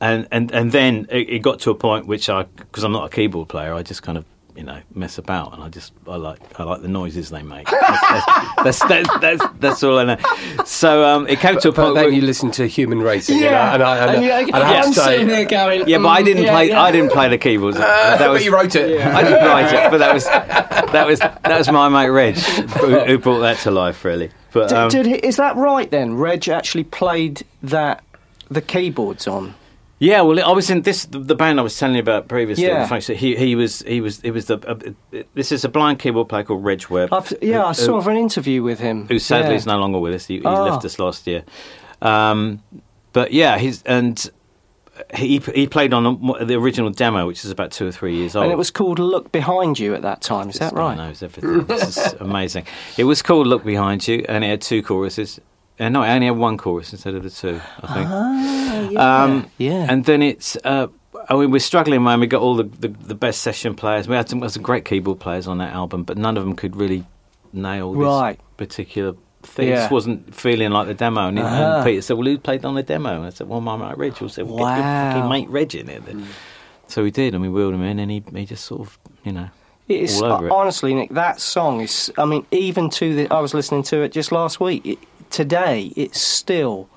[0.00, 3.04] and and and then it, it got to a point which I, because I'm not
[3.04, 4.24] a keyboard player, I just kind of
[4.58, 7.68] you know mess about, and I just I like I like the noises they make.
[7.70, 10.16] That's that's, that's, that's, that's all I know.
[10.64, 11.94] So um, it came to a But point.
[11.94, 13.72] then you listen to human racing, Yeah.
[13.74, 15.44] and I, and I, and, And you- and I have I'm to say, sitting there
[15.44, 16.68] going, yeah, but I didn't yeah, play.
[16.70, 16.82] yeah.
[16.82, 17.76] I didn't play the keyboards.
[17.78, 19.00] that was, but you wrote it.
[19.00, 22.98] I didn't write it, but that was that was that was my mate Reg who,
[23.00, 24.30] who brought that to life, really.
[24.52, 26.16] But Did, um, did he, is that right then?
[26.16, 28.02] Reg actually played that
[28.50, 29.54] the keyboards on.
[30.00, 32.66] Yeah, well, I was in this the, band I was telling you about previously.
[32.66, 32.82] Yeah.
[32.82, 35.68] the folks that he he was he was it was the uh, this is a
[35.68, 37.12] blind keyboard player called Reg Webb.
[37.12, 39.06] I've, yeah, I who- saw an interview with him.
[39.08, 39.56] who sadly yeah.
[39.56, 40.26] is no longer with us.
[40.26, 40.64] He, he Oh.
[40.64, 41.44] left us last year.
[42.00, 42.62] Um,
[43.12, 44.30] but yeah, he's and
[45.14, 48.36] he he played on the, the original demo, which is about two or three years
[48.36, 48.44] old.
[48.44, 50.96] And it was called Look Behind You at that time, is that right?
[50.96, 51.64] knows everything.
[51.66, 52.66] this is amazing.
[52.96, 55.40] It was called "Look Behind You," and it had two choruses.
[55.80, 57.60] Uh, no, it only had one chorus instead of the two.
[57.82, 58.08] I think.
[58.10, 59.22] Ah, yeah.
[59.24, 59.86] Um, yeah.
[59.88, 60.56] And then it's.
[60.64, 60.88] Uh,
[61.30, 62.20] I mean, we're struggling, man.
[62.20, 64.08] We got all the, the, the best session players.
[64.08, 66.74] We had some, some great keyboard players on that album, but none of them could
[66.76, 67.04] really
[67.52, 68.40] nail this Right.
[68.56, 69.68] particular thing.
[69.68, 69.76] It Yeah.
[69.76, 71.28] just wasn't feeling like the demo.
[71.28, 71.74] And, Uh-huh.
[71.76, 73.98] and Peter said, "Well, who played on the demo?" And I said, "Well, my mate
[73.98, 75.12] Reg." I said, "Well, get your Wow.
[75.12, 76.26] fucking mate Reg in it." then."
[76.86, 79.32] So we did, and we wheeled him in, and he, he just sort of, you
[79.32, 79.48] know,
[79.88, 80.50] It's all it.
[80.50, 81.10] honestly, Nik.
[81.14, 82.10] That song is.
[82.16, 83.30] I mean, even to the.
[83.30, 84.86] I was listening to it just last week.
[84.86, 84.98] It,
[85.30, 86.88] today, it's still.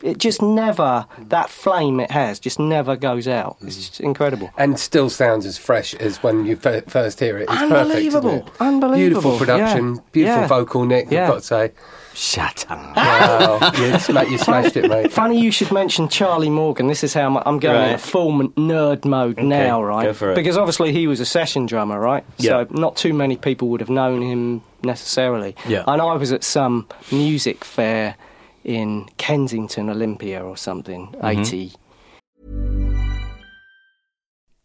[0.00, 3.56] It just never that flame it has just never goes out.
[3.62, 3.80] It's mm.
[3.80, 4.48] just incredible.
[4.56, 7.42] and still sounds as fresh as when you fir- first hear it.
[7.42, 7.72] It's perfect.
[7.72, 8.28] Unbelievable.
[8.30, 8.52] Isn't it?
[8.60, 8.96] Unbelievable.
[8.96, 10.00] Beautiful production, Yeah.
[10.12, 10.46] beautiful Yeah.
[10.46, 11.10] vocal, Nik.
[11.10, 11.22] Yeah.
[11.24, 11.72] I've got to say.
[12.14, 12.96] shut up.
[12.96, 15.12] Wow, you, sma- you smashed it, mate.
[15.12, 16.86] Funny you should mention Charlie Morgan.
[16.86, 17.90] This is how I'm, I'm going Right.
[17.92, 20.04] into full nerd mode now, right?
[20.04, 20.34] go for it.
[20.36, 22.24] Because obviously he was a session drummer, right?
[22.38, 22.50] Yeah.
[22.50, 25.54] So not too many people would have known him necessarily.
[25.66, 25.84] Yeah.
[25.86, 28.16] And I was at some music fair
[28.64, 31.40] in Kensington, Olympia or something, Mm-hmm.
[31.40, 31.72] 80.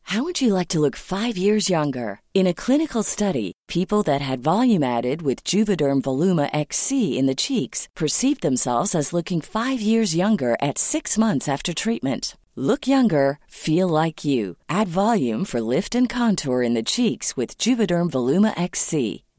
[0.07, 2.19] How would you like to look five years younger?
[2.33, 7.33] In a clinical study, people that had volume added with Juvederm Voluma XC in the
[7.35, 12.35] cheeks perceived themselves as looking five years younger at six months after treatment.
[12.55, 14.57] Look younger, feel like you.
[14.69, 19.23] Add volume for lift and contour in the cheeks with Juvederm Voluma XC.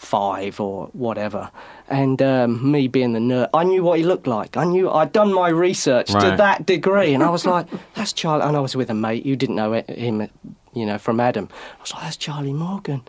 [0.00, 1.50] Five or whatever.
[1.88, 4.56] And um, me being the nerd, I knew what he looked like.
[4.56, 8.44] I knew I'd done my research to that degree, and I was like, "That's Charlie."
[8.44, 10.28] And I was with a mate who didn't know it, him,
[10.72, 11.48] you know, from Adam.
[11.52, 13.02] I was like, "That's Charlie Morgan."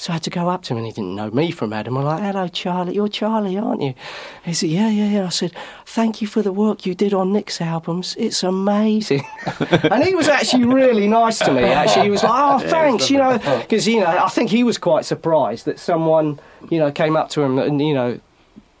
[0.00, 1.98] So I had to go up to him, and he didn't know me from Adam.
[1.98, 2.94] I'm like, "Hello, Charlie.
[2.94, 3.92] You're Charlie, aren't you?"
[4.46, 5.52] He said, "Yeah, yeah, yeah." I said,
[5.84, 8.16] "Thank you for the work you did on Nik's albums.
[8.18, 9.26] It's amazing."
[9.90, 11.64] and he was actually really nice to me.
[11.64, 14.78] Actually, he was like, "Oh, thanks," you know, because you know, I think he was
[14.78, 18.18] quite surprised that someone, you know, came up to him and you know,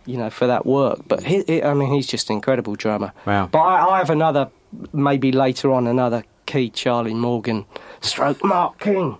[0.06, 1.00] you know, for that work.
[1.06, 3.12] But he, he, I mean, he's just an incredible drummer.
[3.26, 3.46] Wow.
[3.52, 4.48] But I, I have another,
[4.94, 7.66] maybe later on, another key Charlie Morgan,
[8.00, 9.18] stroke Mark King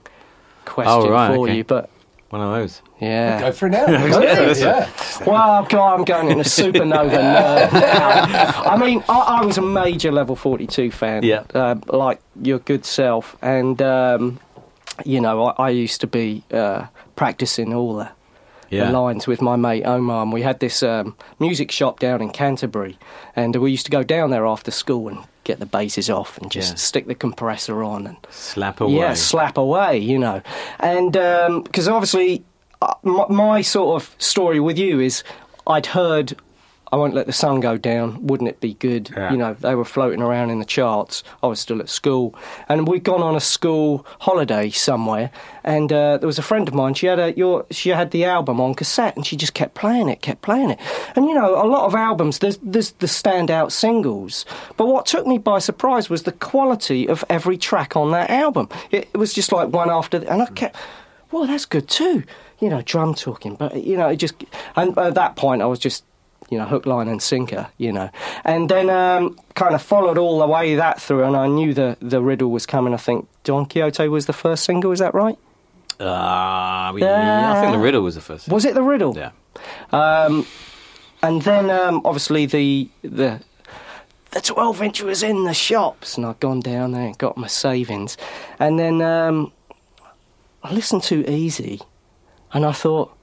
[0.71, 1.57] question Oh, right, for okay.
[1.59, 1.65] you.
[1.65, 1.91] But
[2.31, 2.81] One of those.
[3.01, 3.41] yeah.
[3.41, 3.87] Go for it now.
[4.47, 4.67] Listen.
[4.69, 4.89] yeah.
[5.27, 8.63] Well, God, I'm going in a supernova nerd now.
[8.73, 11.43] I mean, I, I was a major level 42 fan, Yeah.
[11.55, 13.37] uh, like your good self.
[13.43, 14.39] And, um,
[15.05, 18.09] you know, I, I used to be uh, practicing all the,
[18.71, 18.87] Yeah.
[18.87, 20.23] the lines with my mate Omar.
[20.23, 22.97] And we had this um, music shop down in Canterbury.
[23.35, 25.19] And we used to go down there after school and
[25.51, 26.77] get the bases off and just Yeah.
[26.77, 28.95] stick the compressor on and Slap away.
[28.95, 30.41] yeah, slap away, you know.
[30.79, 31.13] And
[31.65, 32.43] because obviously,
[32.83, 35.23] uh, my, my sort of story with you is
[35.67, 36.37] I'd heard
[36.93, 39.11] I Won't Let the Sun Go Down, Wouldn't It Be Good?
[39.17, 39.31] Yeah.
[39.31, 41.23] You know, they were floating around in the charts.
[41.43, 42.35] I was still at school.
[42.69, 45.31] And we'd gone on a school holiday somewhere.
[45.63, 48.25] And uh, there was a friend of mine, she had, a, your, she had the
[48.25, 50.81] album on cassette and she just kept playing it, kept playing it.
[51.15, 54.45] And, you know, a lot of albums, there's, there's the standout singles.
[54.77, 58.69] But what took me by surprise was the quality of every track on that album.
[58.91, 60.77] It, it was just like one after the, and I kept,
[61.31, 62.25] well, that's good too.
[62.59, 64.35] You know, drum talking, but you know, it just.
[64.77, 66.05] And at that point, I was just,
[66.51, 67.69] you know, hook, line, and sinker.
[67.79, 68.11] You know,
[68.45, 71.97] and then um, kind of followed all the way that through, and I knew the
[72.01, 72.93] the riddle was coming.
[72.93, 74.93] I think Don Quixote was the first single.
[74.93, 75.39] Is that right?
[76.01, 78.49] Ah, yeah, I think the riddle was the first.
[78.49, 79.15] Was it the riddle?
[79.17, 79.33] Yeah.
[79.93, 80.47] Um,
[81.23, 83.41] and then um, obviously the the
[84.31, 87.49] the twelve inch was in the shops, and I'd gone down there and got my
[87.49, 88.17] savings,
[88.59, 89.53] and then um,
[90.63, 91.81] I listened to Easy,
[92.53, 93.17] and I thought.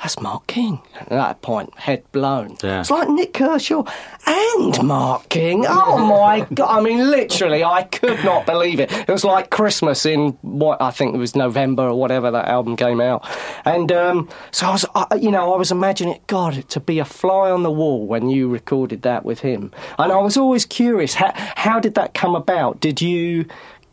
[0.00, 0.80] That's Mark King.
[1.00, 2.56] At that point, head blown.
[2.62, 2.80] Yeah.
[2.80, 3.82] It's like Nik Kershaw
[4.26, 5.64] and Mark King.
[5.68, 6.78] Oh my God.
[6.78, 8.92] I mean, literally, I could not believe it.
[8.92, 12.76] It was like Christmas in what I think it was November or whatever that album
[12.76, 13.28] came out.
[13.64, 17.04] And um, so I was, I, you know, I was imagining, God, to be a
[17.04, 19.72] fly on the wall when you recorded that with him.
[19.98, 22.78] And I was always curious, how, how did that come about?
[22.80, 23.46] Did you.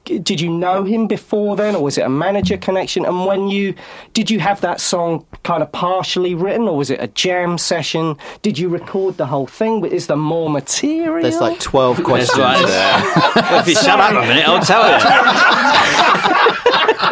[0.06, 3.06] Did you know him before then, or was it a manager connection?
[3.06, 3.74] And when you
[4.14, 8.18] did you have that song kind of partially written, or was it a jam session?
[8.42, 9.86] Did you record the whole thing?
[9.86, 11.22] Is there more material?
[11.22, 12.66] There's like 12 questions right.
[12.66, 13.60] there.
[13.60, 14.96] if you shut up a minute, I'll tell you.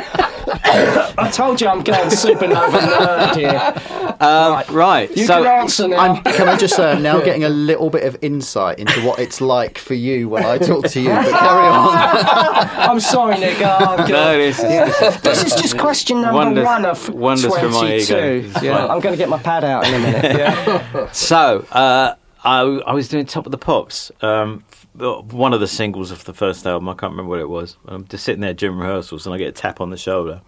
[1.21, 4.15] I told you I'm going supernova nerd here.
[4.19, 5.15] Uh, right.
[5.15, 5.97] You so can answer now.
[5.97, 9.19] I'm, can I just say, I'm now getting a little bit of insight into what
[9.19, 11.09] it's like for you when I talk to you.
[11.09, 11.89] But carry on.
[12.89, 13.57] I'm sorry, Nik.
[13.61, 17.79] Oh, no, this is, This is just question number Wonders- one of wonders for my
[17.79, 18.15] 22.
[18.15, 18.59] ego.
[18.61, 18.85] Yeah.
[18.87, 21.09] I'm going to get my pad out in a minute.
[21.13, 24.63] So, uh, I, I was doing Top of the Pops, um,
[24.95, 26.89] one of the singles of the first album.
[26.89, 27.77] I can't remember what it was.
[27.87, 30.41] I'm just sitting there during rehearsals, and I get a tap on the shoulder.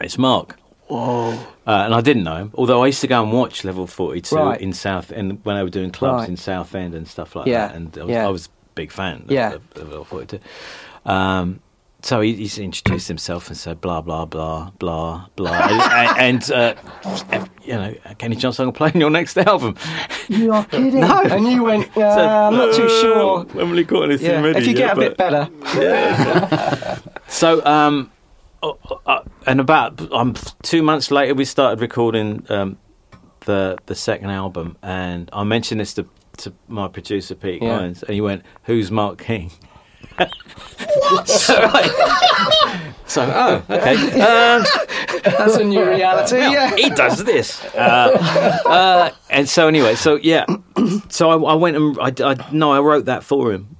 [0.00, 0.56] It's Mark.
[0.88, 1.30] Whoa!
[1.66, 4.20] Uh, and I didn't know him, although I used to go and watch Level Forty
[4.20, 4.60] Two Right.
[4.60, 6.28] in South, and when they were doing clubs Right.
[6.28, 7.76] in South End and stuff like Yeah, that.
[7.76, 8.26] And I was, yeah.
[8.26, 9.54] I was a big fan of, Yeah.
[9.54, 11.10] of, of Level Forty Two.
[11.10, 11.60] Um,
[12.02, 15.52] so he, he's introduced himself and said blah blah blah blah blah,
[16.18, 16.74] and, and uh,
[17.62, 19.76] you know, Kenny Johnson will play on your next album.
[20.28, 21.00] you are kidding.
[21.00, 21.22] No.
[21.22, 22.00] And you went, uh,
[22.50, 23.38] I'm not too sure.
[23.40, 27.00] I haven't really got anything Yeah, ready if you get a bit but- better.
[27.28, 28.13] So, um, uh, uh,
[29.46, 32.78] and about um, two months later, we started recording um,
[33.46, 36.06] the the second album, and I mentioned this to,
[36.38, 37.76] to my producer Pete Yeah.
[37.76, 39.50] Collins, and he went, "Who's Mark King?"
[41.24, 43.94] so, I- so, oh, okay.
[44.20, 44.64] Um,
[45.24, 46.36] That's a new reality.
[46.38, 46.74] Yeah.
[46.76, 47.62] he does this.
[47.74, 50.44] Uh, uh, and so anyway, so yeah,
[51.08, 53.73] so I, I went and I, I no, I wrote that for him.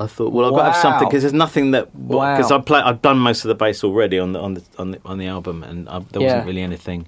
[0.00, 2.58] I thought, well, I've got to have something because there's nothing that because Wow.
[2.58, 5.00] I play, I've done most of the bass already on the on the on the,
[5.04, 6.28] on the album, and I, there Yeah.
[6.28, 7.06] wasn't really anything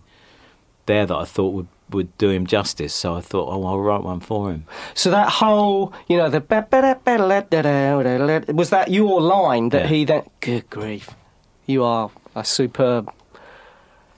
[0.86, 2.92] there that I thought would would do him justice.
[2.94, 4.64] So I thought, oh, I'll write one for him.
[4.94, 6.40] So that whole, you know, the
[8.54, 9.88] was that your line that Yeah.
[9.88, 10.22] he then?
[10.40, 11.10] Good grief,
[11.66, 13.10] you are a superb,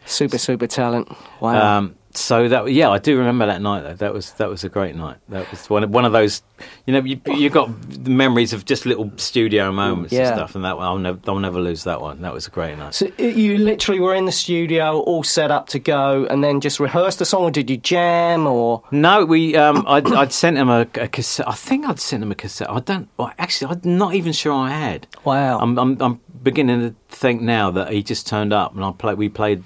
[0.05, 1.09] super super talent.
[1.41, 1.79] Wow.
[1.79, 3.83] Um, so that yeah, I do remember that night.
[3.83, 3.95] Though.
[3.95, 5.17] That was that was a great night.
[5.29, 6.43] That was one of, one of those,
[6.87, 7.71] you know, you you got
[8.07, 10.29] memories of just little studio moments Yeah.
[10.29, 12.23] and stuff, and that one I'll never I'll never lose that one.
[12.23, 12.95] That was a great night.
[12.95, 16.81] so you literally were in the studio, all set up to go, and then just
[16.81, 19.57] rehearsed the song, or did you jam, or No, we.
[19.57, 21.49] Um, I'd, I'd sent him a, a cassette.
[21.49, 22.71] I think I'd sent him a cassette.
[22.71, 23.09] I don't.
[23.17, 25.07] Well, actually, I'm not even sure I had.
[25.25, 28.93] wow, I'm, I'm, I'm beginning to think now that he just turned up and I
[28.93, 29.19] played.
[29.19, 29.65] We played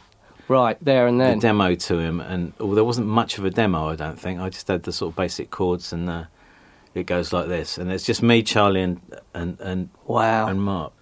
[0.48, 1.38] right there and then.
[1.38, 3.88] the demo to him, and well, there wasn't much of a demo.
[3.88, 4.40] I don't think.
[4.40, 6.24] I just had the sort of basic chords, and uh,
[6.94, 7.78] it goes like this.
[7.78, 9.00] And it's just me, Charlie, and
[9.34, 10.48] and and, Wow.
[10.48, 10.92] and Mark.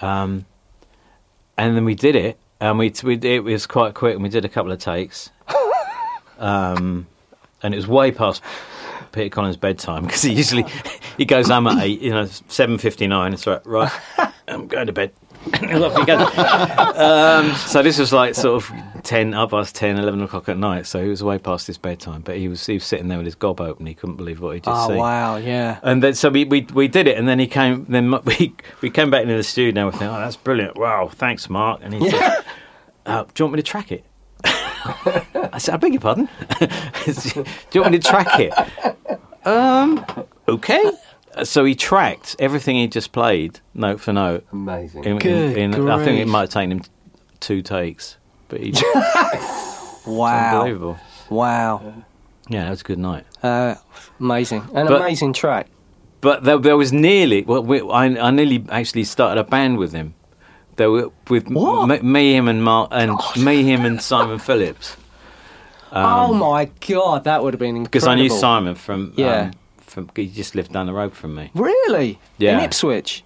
[0.00, 0.46] Um,
[1.56, 4.44] and then we did it, and we we it was quite quick, and we did
[4.44, 5.30] a couple of takes.
[6.38, 7.06] um,
[7.62, 8.42] and it was way past
[9.12, 10.64] Peter Collins' bedtime because he usually
[11.16, 13.32] he goes home at eight, you know, seven fifty nine.
[13.32, 13.92] It's right, right.
[14.48, 15.12] I'm going to bed.
[15.60, 16.38] And off he goes.
[16.98, 20.86] um, so this was like sort of 10, up past 10, 11 o'clock at night.
[20.86, 23.24] So he was way past his bedtime, but he was he was sitting there with
[23.26, 23.86] his gob open.
[23.86, 24.98] He couldn't believe what he just Oh seen.
[24.98, 25.78] wow, yeah.
[25.82, 27.86] And then so we, we we did it, and then he came.
[27.88, 30.76] Then we we came back into the studio, and We thought, Oh, that's brilliant!
[30.76, 31.80] Wow, thanks, Mark.
[31.82, 32.44] And he said,
[33.06, 34.04] uh, "Do you want me to track it?"
[34.44, 36.28] I said, "I beg your pardon.
[36.58, 36.68] Do
[37.72, 38.52] you want me to track it?"
[39.46, 40.04] Um,
[40.46, 40.82] okay.
[41.44, 44.46] So he tracked everything he just played, note for note.
[44.52, 45.04] Amazing.
[45.04, 46.82] In, in- Good in- I think it might have taken him
[47.40, 48.16] two takes,
[48.48, 48.72] but he
[50.06, 50.98] Wow, unbelievable.
[51.28, 51.92] wow,
[52.48, 53.26] Yeah, that was a good night.
[53.42, 53.74] uh,
[54.20, 55.66] amazing, an But- amazing track.
[56.20, 57.42] But there, there was nearly.
[57.42, 60.14] Well, we, I, I nearly actually started a band with him.
[60.74, 61.86] There were with What?
[61.86, 64.96] Me, me, him, and Mark, and me, him, and Simon Phillips.
[65.92, 67.90] oh my god, that would have been incredible.
[67.90, 69.12] Because I knew Simon from.
[69.16, 69.42] Yeah.
[69.42, 69.52] Um,
[69.88, 71.50] from he just lived down the road from me.
[71.54, 72.18] Really?
[72.38, 72.58] Yeah.
[72.58, 73.24] In Ipswich.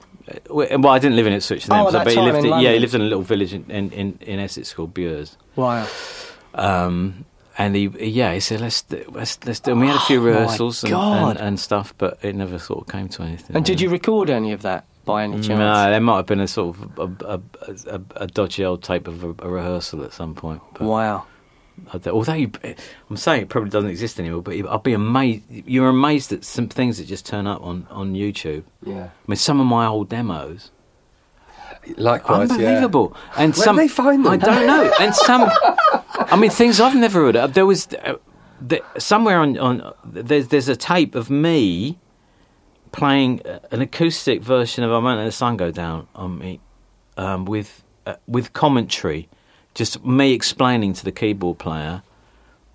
[0.49, 2.39] Well, I didn't live in Ipswich then, Oh, so- but he lived.
[2.39, 5.37] in yeah, he lived in a little village in in, in, Essex called Bures.
[5.57, 5.87] Wow.
[6.55, 7.25] Um,
[7.59, 10.21] and he, yeah, he said, "Let's do, let's let's do." And we had a few
[10.21, 13.55] Oh, rehearsals and, and, and stuff, but it never sort of came to anything.
[13.57, 15.49] And did you record any of that by any chance?
[15.49, 17.41] No, there might have been a sort of a, a,
[17.97, 20.63] a, a dodgy old tape of a, a rehearsal at some point.
[20.75, 21.27] But Wow.
[21.93, 22.51] Although you,
[23.11, 25.45] I'm saying it probably doesn't exist anymore, but I'll be amazed.
[25.51, 28.65] You're amazed at some things that just turn up on, on YouTube.
[28.85, 29.05] Yeah.
[29.05, 30.71] I mean, some of my old demos,
[31.97, 33.17] Likewise, unbelievable.
[33.37, 34.33] And Where some they find them?
[34.33, 34.93] I don't know.
[35.01, 35.51] And some,
[36.15, 37.55] I mean, things I've never heard of.
[37.55, 38.15] There was uh,
[38.61, 41.99] the, somewhere on on there's there's a tape of me
[42.93, 46.61] playing uh, an acoustic version of "I Won't Let the Sun Go Down" on me
[47.17, 49.29] um, with uh, with commentary,
[49.75, 52.03] just me explaining to the keyboard player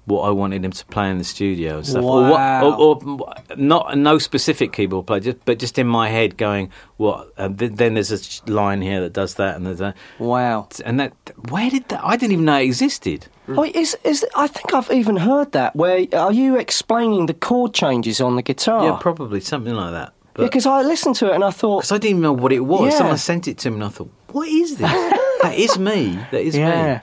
[0.05, 2.77] what I wanted him to play in the studio and stuff, or, what, Wow.
[2.79, 7.33] or, or not no specific keyboard player, just, but just in my head going, "What?"
[7.37, 10.69] Uh, th- then there's a line here that does that, and there's that, Wow.
[10.85, 11.11] and that.
[11.49, 11.99] Where did that?
[12.05, 13.27] I didn't even know it existed.
[13.49, 15.75] Oh, is is I think I've even heard that.
[15.75, 18.85] Where are you explaining the chord changes on the guitar?
[18.85, 20.13] Yeah, probably something like that.
[20.35, 22.59] Because I listened to it and I thought, because I didn't even know what it
[22.61, 22.93] was.
[22.93, 22.97] Yeah.
[22.99, 24.89] Someone sent it to me, and I thought, "What is this?"
[25.41, 26.19] that is me.
[26.31, 26.95] That is Yeah.
[26.95, 26.99] me.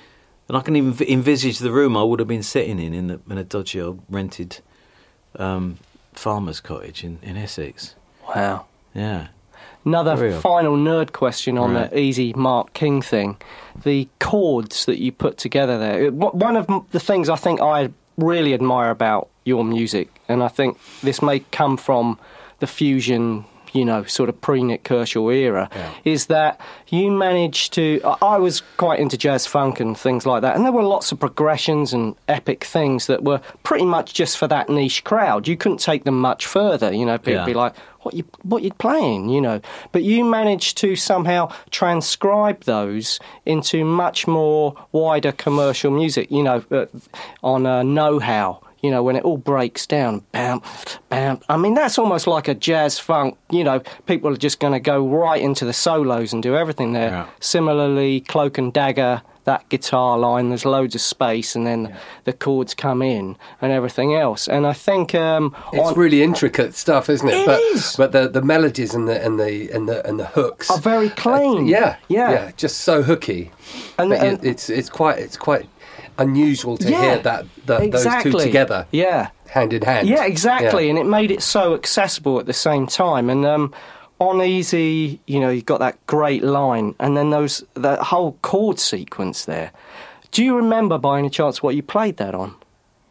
[0.48, 3.20] And I can even envisage the room I would have been sitting in in, the,
[3.30, 4.60] in a dodgy old rented
[5.38, 5.78] um,
[6.12, 7.94] farmer's cottage in, in Essex.
[8.34, 8.66] Wow.
[8.94, 9.28] Yeah.
[9.86, 11.90] Another final nerd question on Right.
[11.90, 13.36] the easy Mark King thing.
[13.84, 16.10] The chords that you put together there.
[16.10, 20.78] One of the things I think I really admire about your music, and I think
[21.02, 22.18] this may come from
[22.60, 23.44] the fusion,
[23.74, 25.68] you know, sort of pre Nik Kershaw era,
[26.04, 28.00] is that you managed to.
[28.22, 31.20] I was quite into jazz funk and things like that, and there were lots of
[31.20, 35.46] progressions and epic things that were pretty much just for that niche crowd.
[35.48, 37.44] You couldn't take them much further, you know, people Yeah.
[37.44, 39.60] be like, what you what you're playing, you know.
[39.92, 46.62] But you managed to somehow transcribe those into much more wider commercial music, you know,
[46.70, 46.86] uh,
[47.42, 48.60] on uh, know-how.
[48.84, 50.60] You know, when it all breaks down, bam,
[51.08, 51.40] bam.
[51.48, 53.38] I mean, that's almost like a jazz funk.
[53.50, 56.92] You know, people are just going to go right into the solos and do everything
[56.92, 57.08] there.
[57.08, 57.26] Yeah.
[57.40, 62.74] Similarly, Cloak and Dagger, that guitar line, there's loads of space, and then the chords
[62.74, 64.48] come in and everything else.
[64.48, 67.34] And I think um, It's on- really intricate stuff, isn't it?
[67.36, 67.94] It but is.
[67.96, 71.08] but the, the melodies and the and the and the and the hooks Are very
[71.10, 71.64] clean.
[71.64, 72.50] Uh, yeah, Yeah.
[72.58, 73.50] just so hooky.
[73.98, 75.68] And- and- it- it's it's quite it's quite
[76.18, 79.30] unusual to Yeah, hear that, that those two together, Yeah.
[79.48, 80.08] hand in hand.
[80.08, 80.90] Yeah, exactly, Yeah.
[80.90, 83.28] and it made it so accessible at the same time.
[83.30, 83.72] And um,
[84.20, 88.78] on easy, you know, you've got that great line, and then those that whole chord
[88.78, 89.70] sequence there.
[90.30, 92.54] Do you remember by any chance what you played that on?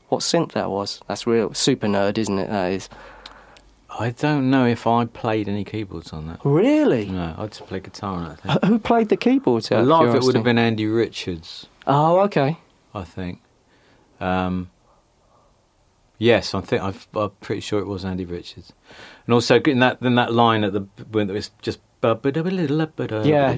[0.09, 0.99] What synth that was?
[1.07, 2.49] That's real super nerd, isn't it?
[2.49, 2.89] That is.
[3.99, 6.39] I don't know if I played any keyboards on that.
[6.43, 7.05] Really?
[7.09, 8.65] No, I just played guitar on it.
[8.65, 9.71] Who played the keyboards?
[9.71, 12.57] out A of lot of it would have been Andy Richards, Oh, okay.
[12.93, 13.41] I think.
[14.19, 14.69] Um,
[16.17, 18.73] yes, I think I've, I'm pretty sure it was Andy Richards,
[19.25, 20.81] and also in that then that line at the
[21.11, 23.55] when was just Yeah.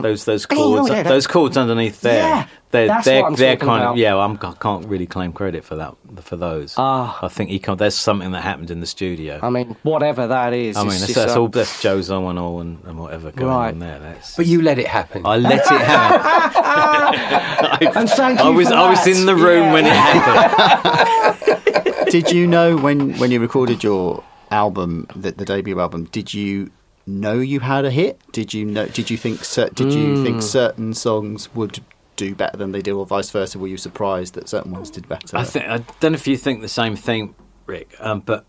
[0.00, 3.68] those those chords those chords underneath there Yeah, they're that's they're, what I'm they're talking
[3.68, 3.92] kind about.
[3.92, 7.18] of yeah I'm, I can't really claim credit for that for those Ah.
[7.22, 10.52] I think he can't, there's something that happened in the studio I mean, whatever that
[10.52, 10.76] is.
[10.76, 13.68] I mean it's that's, just, that's all that's Joe Zawinul and, and whatever going Right.
[13.72, 15.24] on there that's But you let it happen.
[15.24, 17.76] I let it happen.
[17.96, 19.72] And thank I was for I was in the room Yeah.
[19.72, 22.06] when it happened.
[22.10, 26.04] did you know when when you recorded your album, the, the debut album?
[26.04, 26.70] Did you
[27.06, 28.20] know you had a hit?
[28.32, 28.86] Did you know?
[28.86, 29.44] Did you think?
[29.44, 30.22] cer- Did you Hmm.
[30.22, 31.80] think certain songs would
[32.16, 33.58] do better than they do, or vice versa?
[33.58, 35.36] Were you surprised that certain ones did better?
[35.36, 37.34] I think I don't know if you think the same thing,
[37.66, 37.94] Rick.
[38.00, 38.46] Um, but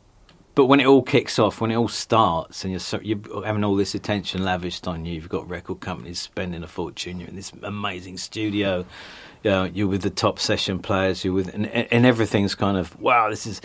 [0.56, 3.64] but when it all kicks off, when it all starts, and you're so, you're having
[3.64, 7.20] all this attention lavished on you, you've got record companies spending a fortune.
[7.20, 8.86] You're in this amazing studio.
[9.44, 11.24] You know, you're with the top session players.
[11.24, 13.30] You're with and, and everything's kind of wow.
[13.30, 13.62] This is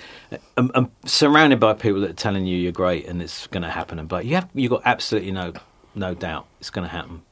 [0.56, 3.70] I'm, I'm surrounded by people that are telling you you're great and it's going to
[3.70, 3.98] happen.
[3.98, 5.52] And but you have you've got absolutely no
[5.94, 7.22] no doubt it's going to happen.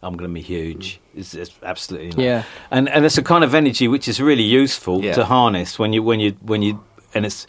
[0.00, 1.00] I'm going to be huge.
[1.14, 2.22] It's, it's absolutely no.
[2.22, 2.44] Yeah.
[2.70, 5.14] And and it's a kind of energy which is really useful Yeah.
[5.14, 6.82] to harness when you when you when you
[7.14, 7.46] and it's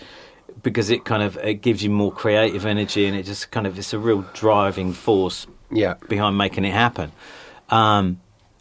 [0.63, 3.77] because it kind of it gives you more creative energy and it just kind of
[3.77, 5.93] it's a real driving force yeah.
[6.07, 7.11] behind making it happen.
[7.69, 8.19] Um,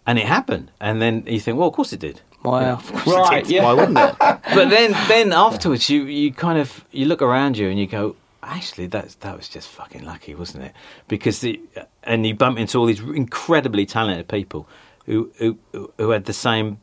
[0.08, 2.22] and it happened, and then you think, well, of course it did.
[2.42, 2.60] Wow.
[2.60, 3.44] Yeah, of course it right.
[3.44, 3.52] did.
[3.52, 3.64] Yeah.
[3.64, 4.16] Why wouldn't it?
[4.54, 8.16] But then, then afterwards, you, you kind of you look around you and you go,
[8.42, 10.72] actually, that's that was just fucking lucky, wasn't it?
[11.08, 11.60] Because the
[12.04, 14.66] and you bump into all these incredibly talented people
[15.04, 15.58] who who
[15.98, 16.78] who had the same,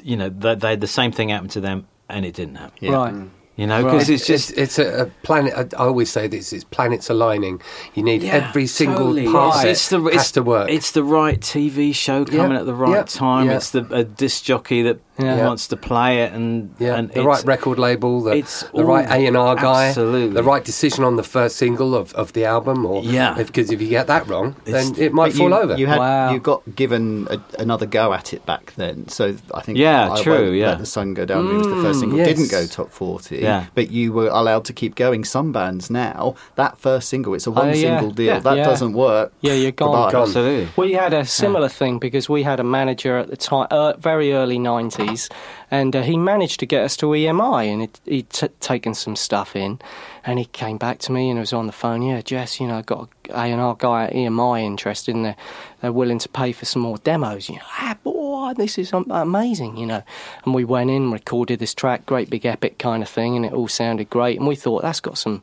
[0.00, 2.78] you know, they, they had the same thing happen to them, and it didn't happen.
[2.80, 2.92] Yeah.
[2.92, 3.14] Right.
[3.14, 3.30] Mm.
[3.58, 5.74] You know, because it's it's, just it's a, a planet.
[5.74, 7.60] I always say this: it's planets aligning.
[7.94, 9.26] You need every single totally.
[9.26, 10.70] part It's, it's the, has to work.
[10.70, 13.46] It's the right TV show coming Yeah, at the right yeah, time.
[13.46, 13.56] yeah.
[13.56, 15.46] It's the a disc jockey that Yeah.
[15.46, 18.84] wants to play it, and yeah, and the it's- right record label, the, it's the
[18.84, 20.34] right A and R guy, absolutely.
[20.34, 23.34] the right decision on the first single of, of the album, or Yeah.
[23.34, 25.76] because if you get that wrong, then it might fall you, over.
[25.76, 26.32] You had Wow.
[26.32, 30.22] you got given a, another go at it back then, so I think Yeah, I
[30.22, 30.68] true, Won't yeah.
[30.70, 31.46] Let the sun go down.
[31.50, 32.28] it was the first single, yes.
[32.28, 33.38] didn't go top forty.
[33.38, 33.66] Yeah.
[33.74, 35.24] but you were allowed to keep going.
[35.24, 37.74] Some bands now that first single, it's a one Oh, yeah.
[37.98, 38.26] single deal.
[38.26, 38.38] Yeah.
[38.40, 38.64] That Yeah.
[38.64, 39.32] doesn't work.
[39.40, 40.12] Yeah, you're gone.
[40.12, 40.22] Gone.
[40.22, 40.68] absolutely.
[40.76, 44.32] We had a similar thing because we had a manager at the time, uh, very
[44.32, 44.58] early
[45.10, 45.32] 90s,
[45.70, 49.16] and uh, he managed to get us to EMI and it, he'd t- taken some
[49.16, 49.78] stuff in.
[50.24, 52.02] And he came back to me and was on the phone.
[52.02, 55.36] Yeah, Jess, you know, I've got a A&R guy at EMI interested and they're,
[55.80, 57.48] they're willing to pay for some more demos.
[57.48, 60.02] You know, ah, boy, this is amazing, you know.
[60.44, 63.52] And we went in, recorded this track, great big epic kind of thing, and it
[63.52, 64.38] all sounded great.
[64.38, 65.42] And we thought, that's got some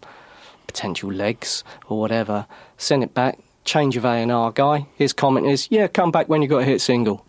[0.68, 2.46] potential legs or whatever.
[2.78, 3.40] Send it back.
[3.64, 4.86] Change of A and R guy.
[4.96, 7.26] His comment is, "Yeah, come back when you got a hit single."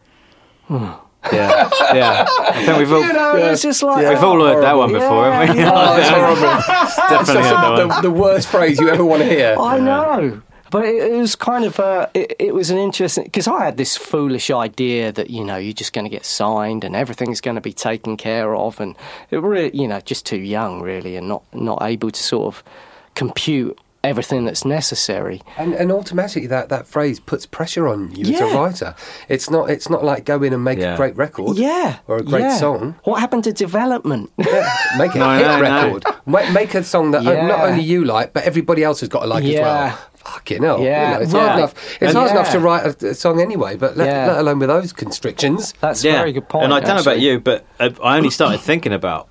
[1.33, 2.25] Yeah, yeah.
[2.29, 5.31] I think we've all You know, it's just like we've all heard that one before,
[5.31, 5.63] haven't we?
[5.63, 7.17] Yeah, Oh, it's horrible.
[7.17, 8.03] Definitely heard that one.
[8.03, 9.57] the, the worst phrase you ever want to hear.
[9.61, 10.43] I know.
[10.69, 13.77] But it, it was kind of uh, it, it was an interesting because I had
[13.77, 17.55] this foolish idea that you know you're just going to get signed and everything's going
[17.55, 18.97] to be taken care of, and
[19.31, 22.65] it really you know just too young really and not not able to sort of
[23.15, 25.43] compute everything that's necessary.
[25.59, 28.95] And, and automatically that, that phrase puts pressure on you as a writer.
[29.29, 30.95] It's not it's not like go in and make Yeah.
[30.95, 31.57] a great record.
[31.59, 32.57] Yeah, Or a great yeah.
[32.57, 32.95] song.
[33.05, 34.31] What happened to development?
[34.39, 35.63] Yeah, make a No, hit no, no.
[35.87, 36.05] record.
[36.27, 37.47] Ma- Make a song that Yeah.
[37.47, 39.99] not only you like, but everybody else has got to like as well.
[40.17, 40.81] Fucking hell.
[40.81, 41.41] Yeah, You know, it's right.
[41.47, 41.75] hard enough.
[41.95, 44.27] It's And- hard enough to write a, a song anyway, but let, Yeah.
[44.29, 45.73] let alone with those constrictions.
[45.81, 46.65] That's a very good point.
[46.65, 49.29] And I don't know about you, but uh, I only started thinking about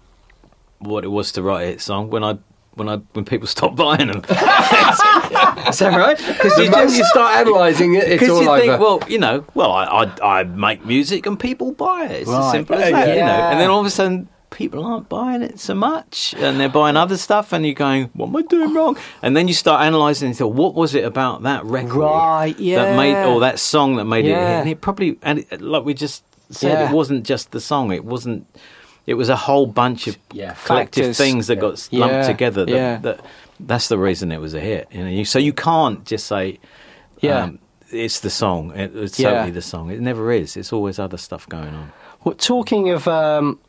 [0.80, 2.38] what it was to write a hit song when I
[2.76, 4.20] when I when people stop buying them.
[4.30, 6.18] Is that right?
[6.18, 8.62] Because moment you start analysing it, it's Because all you over.
[8.62, 9.84] think, well, you know, well, I,
[10.22, 12.22] I I make music and people buy it.
[12.22, 13.28] It's as simple as that, you know.
[13.52, 16.96] And then all of a sudden, people aren't buying it so much, and they're buying
[16.98, 20.28] other stuff, and you're going, "What am I doing wrong?" And then you start analysing
[20.28, 23.28] and think, "What was it about that record Right, that made yeah.
[23.28, 26.24] or that song that made it?" hit?" And it probably, and it, like we just
[26.52, 26.90] said, Yeah.
[26.90, 27.92] it wasn't just the song.
[27.92, 28.46] It wasn't.
[29.08, 30.56] It was a whole bunch of Yeah.
[30.66, 31.18] collective Factors.
[31.18, 32.28] things that got lumped Yeah.
[32.28, 32.66] together.
[32.66, 32.98] That, Yeah.
[32.98, 33.20] that
[33.60, 34.88] that's the reason it was a hit.
[34.92, 36.60] You know, you, so you can't just say,
[37.22, 37.44] Yeah.
[37.44, 37.60] um,
[37.92, 38.72] it's the song.
[38.76, 39.30] It, it's Yeah.
[39.32, 39.92] totally the song.
[39.92, 40.58] It never is.
[40.58, 41.92] It's always other stuff going on.
[42.24, 43.60] Well, talking of um,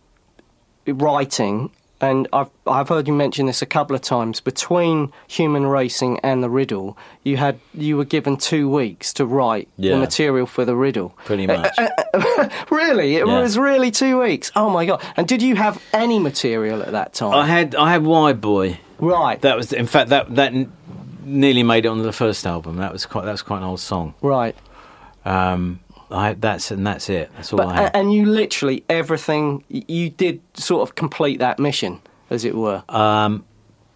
[0.87, 1.71] writing,
[2.01, 4.41] and I've I've heard you mention this a couple of times.
[4.41, 9.69] Between Human Racing and the Riddle, you had you were given two weeks to write
[9.79, 11.11] the material for the Riddle.
[11.25, 11.79] Pretty uh, uh, much.
[11.79, 13.41] Uh, really, it Yeah.
[13.41, 14.53] was really two weeks.
[14.55, 15.03] Oh my god!
[15.17, 17.35] And did you have any material at that time?
[17.35, 18.79] I had I had Wide Boy.
[18.99, 20.73] right, That was in fact that that n-
[21.25, 22.77] nearly made it onto the first album.
[22.77, 24.15] That was quite that was quite an old song.
[24.23, 24.55] right.
[25.25, 25.81] Um,
[26.11, 27.31] I that's and that's it.
[27.37, 27.97] That's all But I had.
[27.97, 32.01] and you literally everything you did sort of complete that mission,
[32.31, 32.83] as it were.
[32.89, 33.45] um,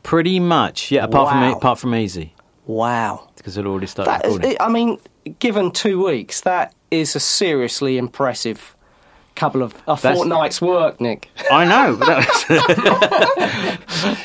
[0.02, 1.04] pretty much, yeah.
[1.04, 1.52] Apart from Wow.
[1.56, 2.34] apart from Easy,
[2.66, 3.28] wow.
[3.36, 4.56] because I'd already started That is, recording.
[4.60, 4.98] I mean,
[5.38, 8.74] given two weeks, that is a seriously impressive
[9.40, 11.30] couple of a That's- fortnight's work, Nik.
[11.50, 11.96] I know.
[11.98, 12.18] but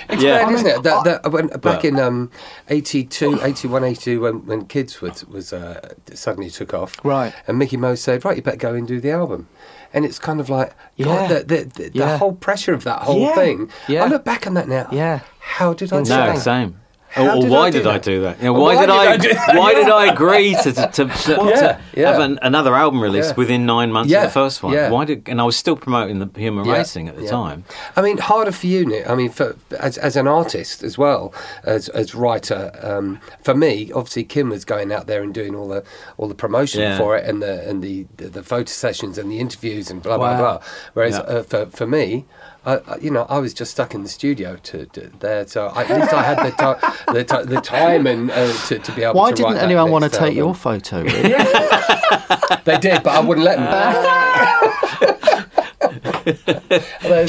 [0.10, 0.44] It's Yeah.
[0.46, 0.84] mad, isn't it?
[0.84, 2.30] That, that, when, back But- in um,
[2.70, 6.98] 82, 81, 82, when, when Kids was, was uh, suddenly took off.
[7.04, 7.34] Right.
[7.48, 9.48] And Mickey Mouse said, right, you better go and do the album.
[9.94, 11.06] And it's kind of like, Yeah.
[11.06, 13.36] God, the, the, the, the whole pressure of that whole Yeah.
[13.36, 13.72] thing.
[13.88, 14.04] Yeah.
[14.04, 14.90] I look back on that now.
[14.92, 15.22] Yeah.
[15.40, 16.20] How did I do Insane.
[16.20, 16.40] no, that?
[16.42, 16.80] same.
[17.16, 18.38] How Or, or did why I did I do that?
[18.40, 19.12] You know, why, why did did I?
[19.14, 19.56] I do that?
[19.56, 21.08] why did I agree to to, to, to,
[21.50, 22.12] Yeah, to yeah.
[22.12, 23.36] have an, another album release Yeah.
[23.36, 24.74] within nine months of the first one?
[24.92, 25.30] Why did?
[25.30, 27.64] And I was still promoting the human racing at the time.
[27.96, 29.10] I mean, harder for you, Nik.
[29.10, 32.72] I mean, for, as as an artist as well as as writer.
[32.82, 35.84] Um, for me, obviously, Kim was going out there and doing all the
[36.18, 39.40] all the promotion for it and the and the, the the photo sessions and the
[39.40, 40.38] interviews and blah Wow.
[40.38, 40.68] blah blah.
[40.94, 42.26] Whereas uh, for for me.
[42.66, 45.68] I, I- you know, I was just stuck in the studio to, to there, so
[45.68, 48.92] I, at least I had the, ti the, ti the time and uh, to, to
[48.94, 50.38] be able Why to didn't write anyone want to take album.
[50.38, 51.04] your photo?
[51.04, 51.44] Really?
[52.66, 55.15] They did, but I wouldn't let them.
[55.82, 56.44] there's,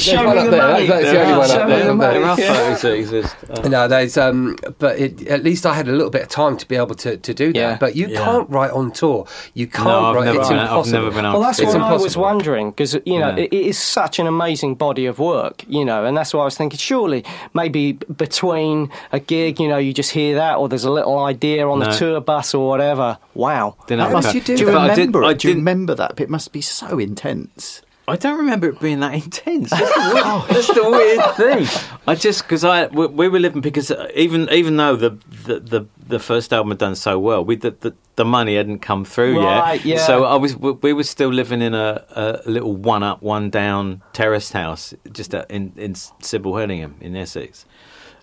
[0.05, 0.61] there's one up the there.
[0.61, 0.87] money.
[0.87, 1.85] That's, that's the only one up there.
[1.87, 2.13] the money.
[2.19, 2.53] There are Yeah.
[2.53, 3.35] photos that exist.
[3.69, 6.67] No, there's um, but it, at least I had a little bit of time to
[6.67, 7.59] be able to, to do that.
[7.59, 7.77] Yeah.
[7.79, 8.23] But you Yeah.
[8.23, 9.27] can't write on tour.
[9.53, 10.25] You can't no, I've write.
[10.25, 10.79] never, it's impossible.
[10.79, 11.81] I've never been able Well, that's do what that.
[11.81, 13.43] I was wondering because you know Yeah.
[13.43, 16.45] it, it is such an amazing body of work, you know, and that's why I
[16.45, 16.77] was thinking.
[16.77, 17.23] Surely,
[17.53, 21.67] maybe between a gig, you know, you just hear that, or there's a little idea
[21.67, 23.17] on the tour bus or whatever.
[23.33, 25.39] Wow, Didn't How must you do Do you In fact, I did- remember I it?
[25.39, 26.19] Do you remember that?
[26.19, 27.81] It must be so intense.
[28.09, 29.69] I don't remember it being that intense.
[29.71, 31.97] That's the weird, that's the weird thing.
[32.07, 35.09] I just because I we, we were living because uh, even even though the
[35.45, 38.79] the, the, the first album had done so well, we the, the, the money hadn't
[38.79, 39.97] come through Right, yet.
[39.99, 40.05] yeah.
[40.05, 42.05] So I was we, we were still living in a,
[42.45, 47.65] a little one up one down terraced house just in in Sible Hedingham in Essex.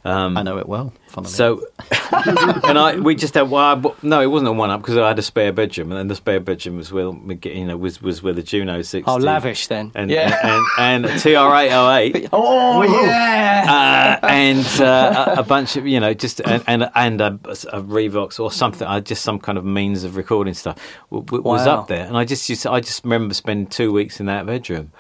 [0.06, 0.92] Um, I know it well.
[1.24, 1.64] So,
[2.12, 5.18] and I we just had well, no, it wasn't a one up because I had
[5.18, 7.10] a spare bedroom, and then the spare bedroom was where
[7.44, 9.06] you know was was where the Juno six.
[9.08, 9.92] Oh, lavish then.
[9.94, 10.60] And Yeah.
[10.76, 12.28] and, and TR eight oh eight.
[12.32, 17.20] oh yeah, Uh, and uh, a, a bunch of you know just and and, and
[17.20, 17.26] a,
[17.72, 20.76] a Revox or something, uh, just some kind of means of recording stuff
[21.10, 21.80] w- w- was Wow.
[21.80, 24.44] up there, and I just used to, I just remember spending two weeks in that
[24.46, 24.92] bedroom,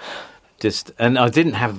[0.60, 1.76] just and I didn't have.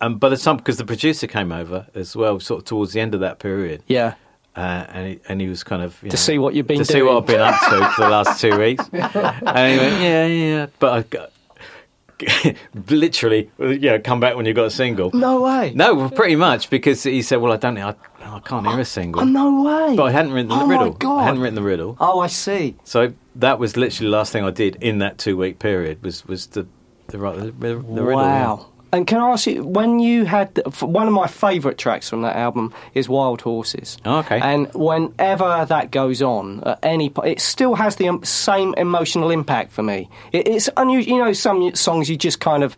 [0.00, 3.00] And by the time, because the producer came over as well, sort of towards the
[3.00, 4.14] end of that period, yeah.
[4.56, 6.78] uh, and he, and he was kind of you To know, see what you've been
[6.78, 8.84] to see what I've been up to for the last two weeks.
[8.92, 11.32] and he went, yeah, yeah, but I got
[12.88, 15.10] literally, you know, come back when you've got a single.
[15.12, 15.72] No way.
[15.74, 19.22] No, pretty much because he said, well, I don't, I, I can't hear a single.
[19.22, 19.96] Oh, no way.
[19.96, 20.92] But I hadn't written the Oh, my riddle.
[20.92, 21.18] God.
[21.20, 21.96] I hadn't written the riddle.
[22.00, 22.76] Oh, I see.
[22.84, 26.24] So that was literally the last thing I did in that two week period was
[26.26, 26.66] was the
[27.08, 28.22] the, the, the, the riddle.
[28.22, 28.56] yeah.
[28.92, 32.36] And can I ask you, when you had one of my favourite tracks from that
[32.36, 33.98] album is Wild Horses.
[34.04, 34.40] Oh, okay.
[34.40, 39.72] And whenever that goes on at any point, it still has the same emotional impact
[39.72, 40.08] for me.
[40.32, 42.76] It, it's unusual, you know, some songs you just kind of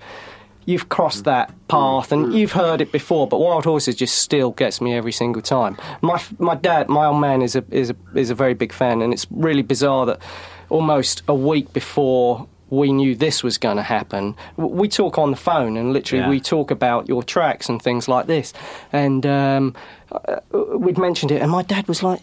[0.66, 4.80] you've crossed that path and you've heard it before, but Wild Horses just still gets
[4.80, 5.76] me every single time.
[6.00, 9.02] My my dad, my old man, is a is a is a very big fan,
[9.02, 10.20] and it's really bizarre that
[10.68, 12.46] almost a week before.
[12.70, 14.36] We knew this was going to happen.
[14.56, 16.30] We talk on the phone, and literally, Yeah.
[16.30, 18.52] we talk about your tracks and things like this.
[18.92, 19.74] And um,
[20.12, 20.36] uh,
[20.78, 22.20] we'd mentioned it, and my dad was like,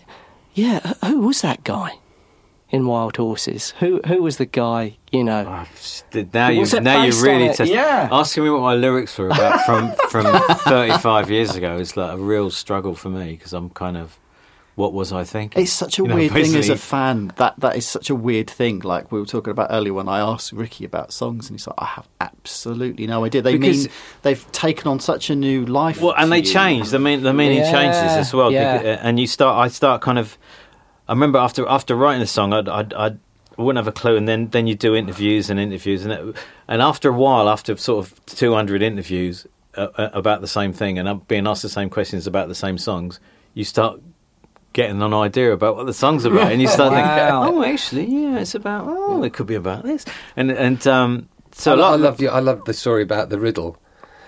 [0.54, 1.92] "Yeah, who was that guy
[2.70, 3.74] in Wild Horses?
[3.80, 4.98] Who who was the guy?
[5.12, 5.44] You know?"
[6.34, 7.72] Now you now you really test.
[7.72, 8.10] Yeah.
[8.12, 10.26] Asking me what my lyrics were about from from
[10.66, 14.18] 35 years ago is like a real struggle for me because I'm kind of
[14.78, 15.62] what was I thinking?
[15.62, 17.34] It's such a You know, weird thing as a fan.
[17.36, 18.80] That that is such a weird thing.
[18.80, 21.76] Like we were talking about earlier when I asked Ricky about songs, and he's like,
[21.80, 26.00] "I have absolutely no idea." They Because- mean they've taken on such a new life.
[26.02, 26.44] Well, and they you.
[26.44, 26.90] change.
[26.92, 28.52] The mean the meaning Yeah, changes as well.
[28.52, 28.78] yeah.
[28.82, 29.58] Bec- And you start.
[29.58, 30.38] I start kind of.
[31.10, 33.20] I remember after after writing the song, I'd, I'd, I'd
[33.58, 36.36] I wouldn't have a clue, and then then you do interviews and interviews, and it,
[36.68, 40.72] and after a while, after sort of two hundred interviews uh, uh, about the same
[40.74, 43.20] thing, and uh, being asked the same questions about the same songs,
[43.56, 44.00] you start
[44.74, 47.44] getting an idea about what the song's about, and you start Wow.
[47.46, 48.86] thinking, oh, actually, yeah, it's about.
[48.88, 50.06] Oh, it could be about this,
[50.36, 52.30] and and um, so I, a lot I love you.
[52.30, 53.78] I love the story about the riddle.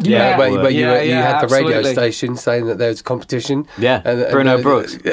[0.02, 2.78] Yeah, where, well, where you, yeah, were- you yeah, had the radio station saying that
[2.78, 3.68] there was competition.
[3.78, 4.98] Yeah, and, Bruno uh, Brookes.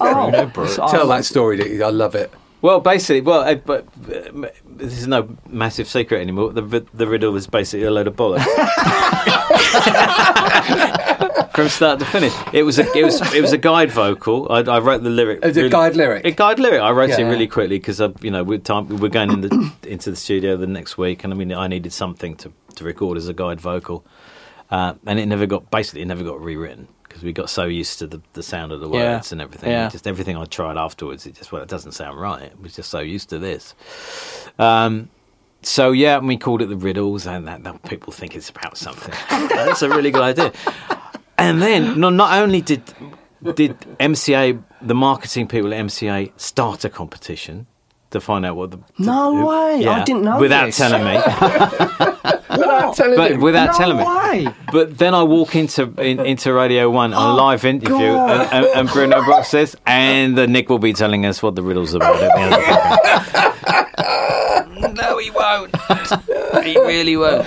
[0.00, 0.76] Oh, Bruno Brookes.
[0.76, 1.82] Tell that story.
[1.82, 2.32] I love it.
[2.62, 6.54] Well, basically, well, uh, but uh, this is no massive secret anymore.
[6.54, 8.46] The the riddle was basically a load of bollocks
[11.54, 12.32] from start to finish.
[12.52, 14.50] It was a it was it was a guide vocal.
[14.50, 15.40] I, I wrote the lyric.
[15.42, 16.24] It's a guide lyric?
[16.24, 16.80] A guide lyric.
[16.80, 17.28] I wrote it Yeah.
[17.28, 20.66] really quickly because you know we're time we're going in the, into the studio the
[20.66, 24.04] next week, and I mean I needed something to to record as a guide vocal,
[24.70, 26.88] uh, and it never got basically it never got rewritten.
[27.04, 29.14] Because we got so used to the, the sound of the Yeah.
[29.14, 29.88] words and everything, Yeah.
[29.88, 32.42] Just everything I tried afterwards, it just well, it doesn't sound right.
[32.42, 33.72] It was just so used to this.
[34.58, 35.10] Um,
[35.62, 38.76] so yeah, and we called it the riddles, and that, that people think it's about
[38.76, 39.14] something.
[39.48, 40.52] That's a really good idea.
[41.38, 42.82] And then, no, not only did
[43.54, 47.66] did MCA, the marketing people at MCA, start a competition
[48.10, 50.76] to find out what the No who- way, I didn't know without this.
[50.78, 51.14] telling me,
[52.56, 53.40] Without telling but him.
[53.40, 53.96] without No telling
[54.44, 54.52] me.
[54.70, 58.42] But then I walk into in, into Radio One on a Oh, live interview, and,
[58.52, 61.94] and, and Bruno Brookes says, and the Nik will be telling us what the riddle's
[61.94, 63.54] about at the end of the.
[64.94, 65.72] No, he won't.
[66.64, 67.46] he really won't.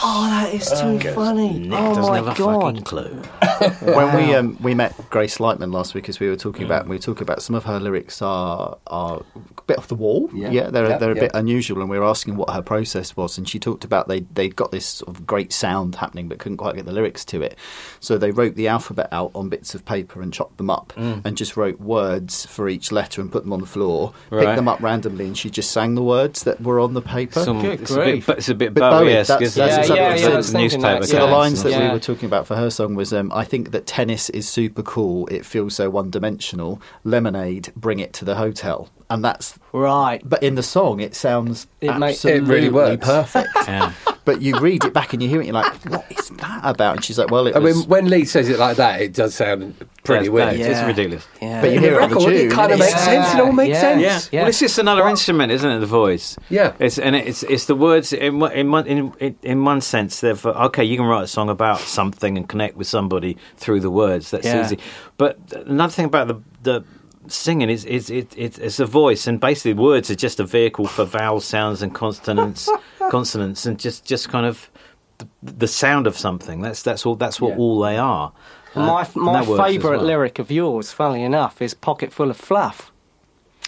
[0.00, 1.58] Oh, that is too funny.
[1.58, 2.62] Nik oh doesn't my have a god.
[2.62, 3.14] fucking clue.
[3.94, 6.90] when we um, we met Grace Lightman last week, as we were talking about, and
[6.90, 9.22] we were talking about some of her lyrics are are
[9.56, 10.28] a bit off the wall.
[10.32, 10.70] Yeah.
[10.70, 11.20] they're Yeah, they're a yeah.
[11.20, 14.20] bit unusual, and we were asking what her process was, and she talked about they
[14.20, 17.42] they got this sort of great sound happening, but couldn't quite get the lyrics to
[17.42, 17.56] it,
[18.00, 21.36] so they wrote the alphabet out on bits of paper and chopped them up, and
[21.36, 24.44] just wrote words for each letter and put them on the floor, Right.
[24.46, 27.42] picked them up randomly, and she just sang the words that were on the paper.
[27.44, 28.26] Some, Good it's, a bit, grief.
[28.26, 29.80] but it's a bit Bit Bowie, Bowie-esque, that's- that's it?
[29.80, 30.68] exactly Yeah, what yeah, I'm I was saying.
[30.70, 31.00] thinking newspaper.
[31.00, 31.26] that, So yeah.
[31.26, 33.86] the lines that we were talking about for her song was, um, "I think that
[33.86, 35.26] tennis is super cool.
[35.28, 36.80] It feels so one-dimensional.
[37.04, 40.20] Lemonade, bring it to the hotel." And that's, Right.
[40.22, 43.04] but in the song, it sounds It ma- it absolutely really works.
[43.06, 43.48] perfect.
[43.68, 43.92] Yeah.
[44.26, 46.96] but you read it back and you hear it, you're like, "What is that about?"
[46.96, 49.14] And she's like, "Well, it I was." mean, when Lee says it like that, it
[49.14, 50.50] does sound pretty It's weird.
[50.58, 50.60] bad.
[50.60, 51.26] It's ridiculous.
[51.40, 51.60] Yeah.
[51.62, 52.32] but you hear the it on the tune.
[52.34, 53.34] it kind of makes it's- sense.
[53.34, 53.80] It all makes Yeah.
[53.80, 54.02] sense.
[54.02, 54.20] Yeah.
[54.32, 54.40] Yeah.
[54.42, 55.78] Well, it's just another instrument, isn't it?
[55.80, 56.36] The voice.
[56.50, 56.72] Yeah.
[56.78, 60.20] It's and it's it's the words in one- in one in in, in one sense.
[60.20, 60.84] They're for, okay.
[60.84, 64.30] You can write a song about something and connect with somebody through the words.
[64.30, 64.62] That's Yeah.
[64.64, 64.78] easy.
[65.16, 66.84] But another thing about the the
[67.30, 70.86] singing is is it, it it's a voice and basically words are just a vehicle
[70.86, 72.68] for vowel sounds and consonants
[73.10, 74.70] consonants and just just kind of
[75.18, 76.60] the, the sound of something.
[76.62, 77.16] That's that's all.
[77.16, 77.58] That's what Yeah.
[77.58, 78.32] all they are.
[78.74, 80.06] Uh, My my that works as favourite well.
[80.06, 82.92] lyric of yours, funnily enough, is "Pocket Full of Fluff"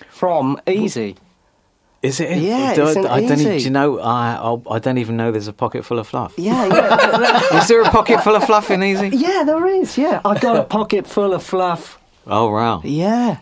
[0.09, 1.17] from Easy.
[2.03, 2.39] Is it?
[2.39, 3.99] Yeah, I don't, it's an I don't even, do you know?
[4.01, 6.33] I I'll, I don't even know there's a pocket full of fluff.
[6.39, 9.09] Yeah, yeah, Is there a pocket full of fluff in Easy?
[9.09, 9.43] yeah.
[9.45, 9.99] There is.
[9.99, 11.99] Yeah, I got a pocket full of fluff.
[12.27, 12.81] Oh wow!
[12.85, 13.39] Yeah,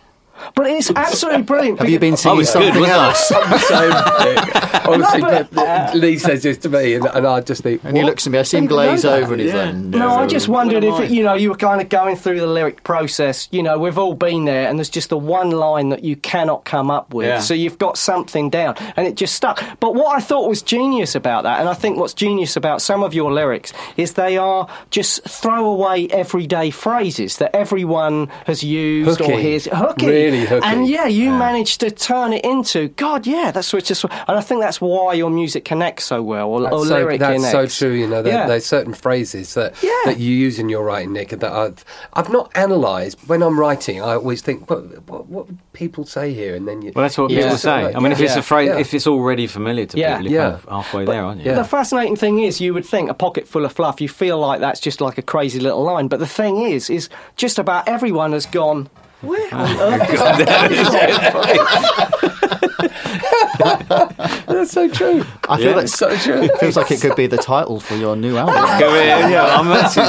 [0.55, 1.79] but it's absolutely brilliant.
[1.79, 3.29] Have you been oh, I singing was something wasn't else?
[3.69, 7.63] So, honestly, No, but- but uh, Lee says this to me, and, and I just
[7.63, 8.39] think, And he looks at me.
[8.39, 9.65] I see him glaze over, and he's Yeah.
[9.65, 12.15] like, No, I just wondered if am it, you know you were kind of going
[12.15, 13.47] through the lyric process.
[13.51, 16.65] You know, we've all been there, and there's just the one line that you cannot
[16.65, 17.27] come up with.
[17.27, 17.39] Yeah.
[17.39, 19.63] So you've got something down, and it just stuck.
[19.79, 23.03] But what I thought was genius about that, and I think what's genius about some
[23.03, 29.39] of your lyrics is they are just throwaway everyday phrases that everyone has used or
[29.39, 29.65] hears.
[29.65, 30.65] Hooky, Really really hooky.
[30.65, 33.25] And yeah, you managed to turn it into God.
[33.27, 34.03] Yeah, that's what just.
[34.03, 37.19] And I think that's why your music connects so well, or, That's, or so, lyric
[37.19, 37.91] that's so true.
[37.91, 38.47] You know, there, Yeah.
[38.47, 39.91] there's certain phrases that Yeah.
[40.05, 43.17] that you use in your writing, Nik, that I've I've not analysed.
[43.27, 46.55] When I'm writing, I always think, what, what, what would people say here?
[46.55, 46.91] And then you.
[46.95, 47.43] Well, that's what Yeah.
[47.43, 47.93] people say.
[47.93, 48.79] I mean, if it's a phrase, Yeah.
[48.79, 50.17] if it's already familiar to Yeah.
[50.17, 50.57] people, you're kind Yeah.
[50.57, 51.47] of halfway there, aren't you?
[51.51, 51.55] Yeah.
[51.55, 54.01] The fascinating thing is, you would think a pocket full of fluff.
[54.01, 57.09] You feel like that's just like a crazy little line, but the thing is, is
[57.35, 58.89] just about everyone has gone.
[59.21, 60.19] Where on earth is
[64.47, 65.23] That's so true.
[65.47, 65.73] I feel Yeah.
[65.73, 66.41] that's So true.
[66.43, 68.55] It feels like it could be the title for your new album.
[68.79, 70.05] Go in, yeah, I'm actually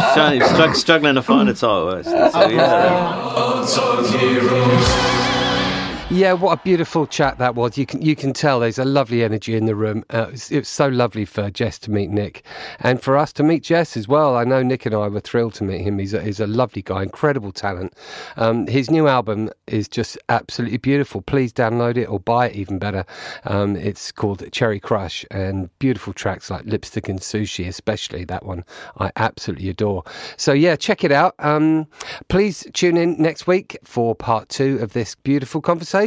[0.49, 1.97] trying, struggling to find a title.
[1.97, 3.67] Actually, so, oh, yeah.
[6.13, 7.79] Yeah, what a beautiful chat that was.
[7.79, 10.05] You can you can tell there's a lovely energy in the room.
[10.13, 12.45] Uh, it, was, it was so lovely for Jess to meet Nik,
[12.81, 14.37] and for us to meet Jess as well.
[14.37, 16.01] I know Nik and I were thrilled to meet him.
[16.01, 17.95] He's a, he's a lovely guy, incredible talent.
[18.37, 21.23] Um, his new album is just absolutely beautiful.
[21.23, 23.05] Please download it or buy it, even better.
[23.45, 28.65] Um, it's called Cherry Crush, and beautiful tracks like Lipstick and Sushi, especially that one,
[28.99, 30.03] I absolutely adore.
[30.37, 31.37] So yeah, check it out.
[31.39, 31.87] Um,
[32.29, 36.00] please tune in next week for part two of this beautiful conversation,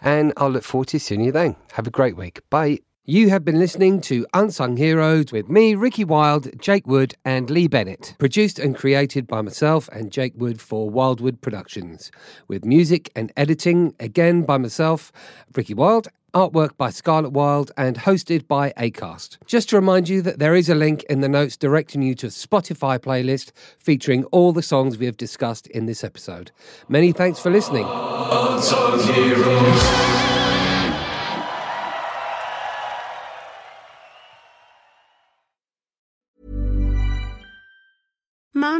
[0.00, 1.56] and I'll look forward to seeing you then.
[1.72, 2.40] Have a great week.
[2.50, 2.80] Bye.
[3.06, 7.68] You have been listening to Unsung Heroes with me, Ricky Wilde, Jake Wood, and Lee
[7.68, 8.14] Bennett.
[8.18, 12.10] Produced and created by myself and Jake Wood for Wildwood Productions.
[12.48, 15.12] With music and editing, again by myself,
[15.54, 19.38] Ricky Wilde, artwork by Scarlett Wilde, and hosted by Acast.
[19.46, 22.26] Just to remind you that there is a link in the notes directing you to
[22.26, 26.50] a Spotify playlist featuring all the songs we have discussed in this episode.
[26.88, 27.86] Many thanks for listening.
[27.86, 30.24] Unsung heroes.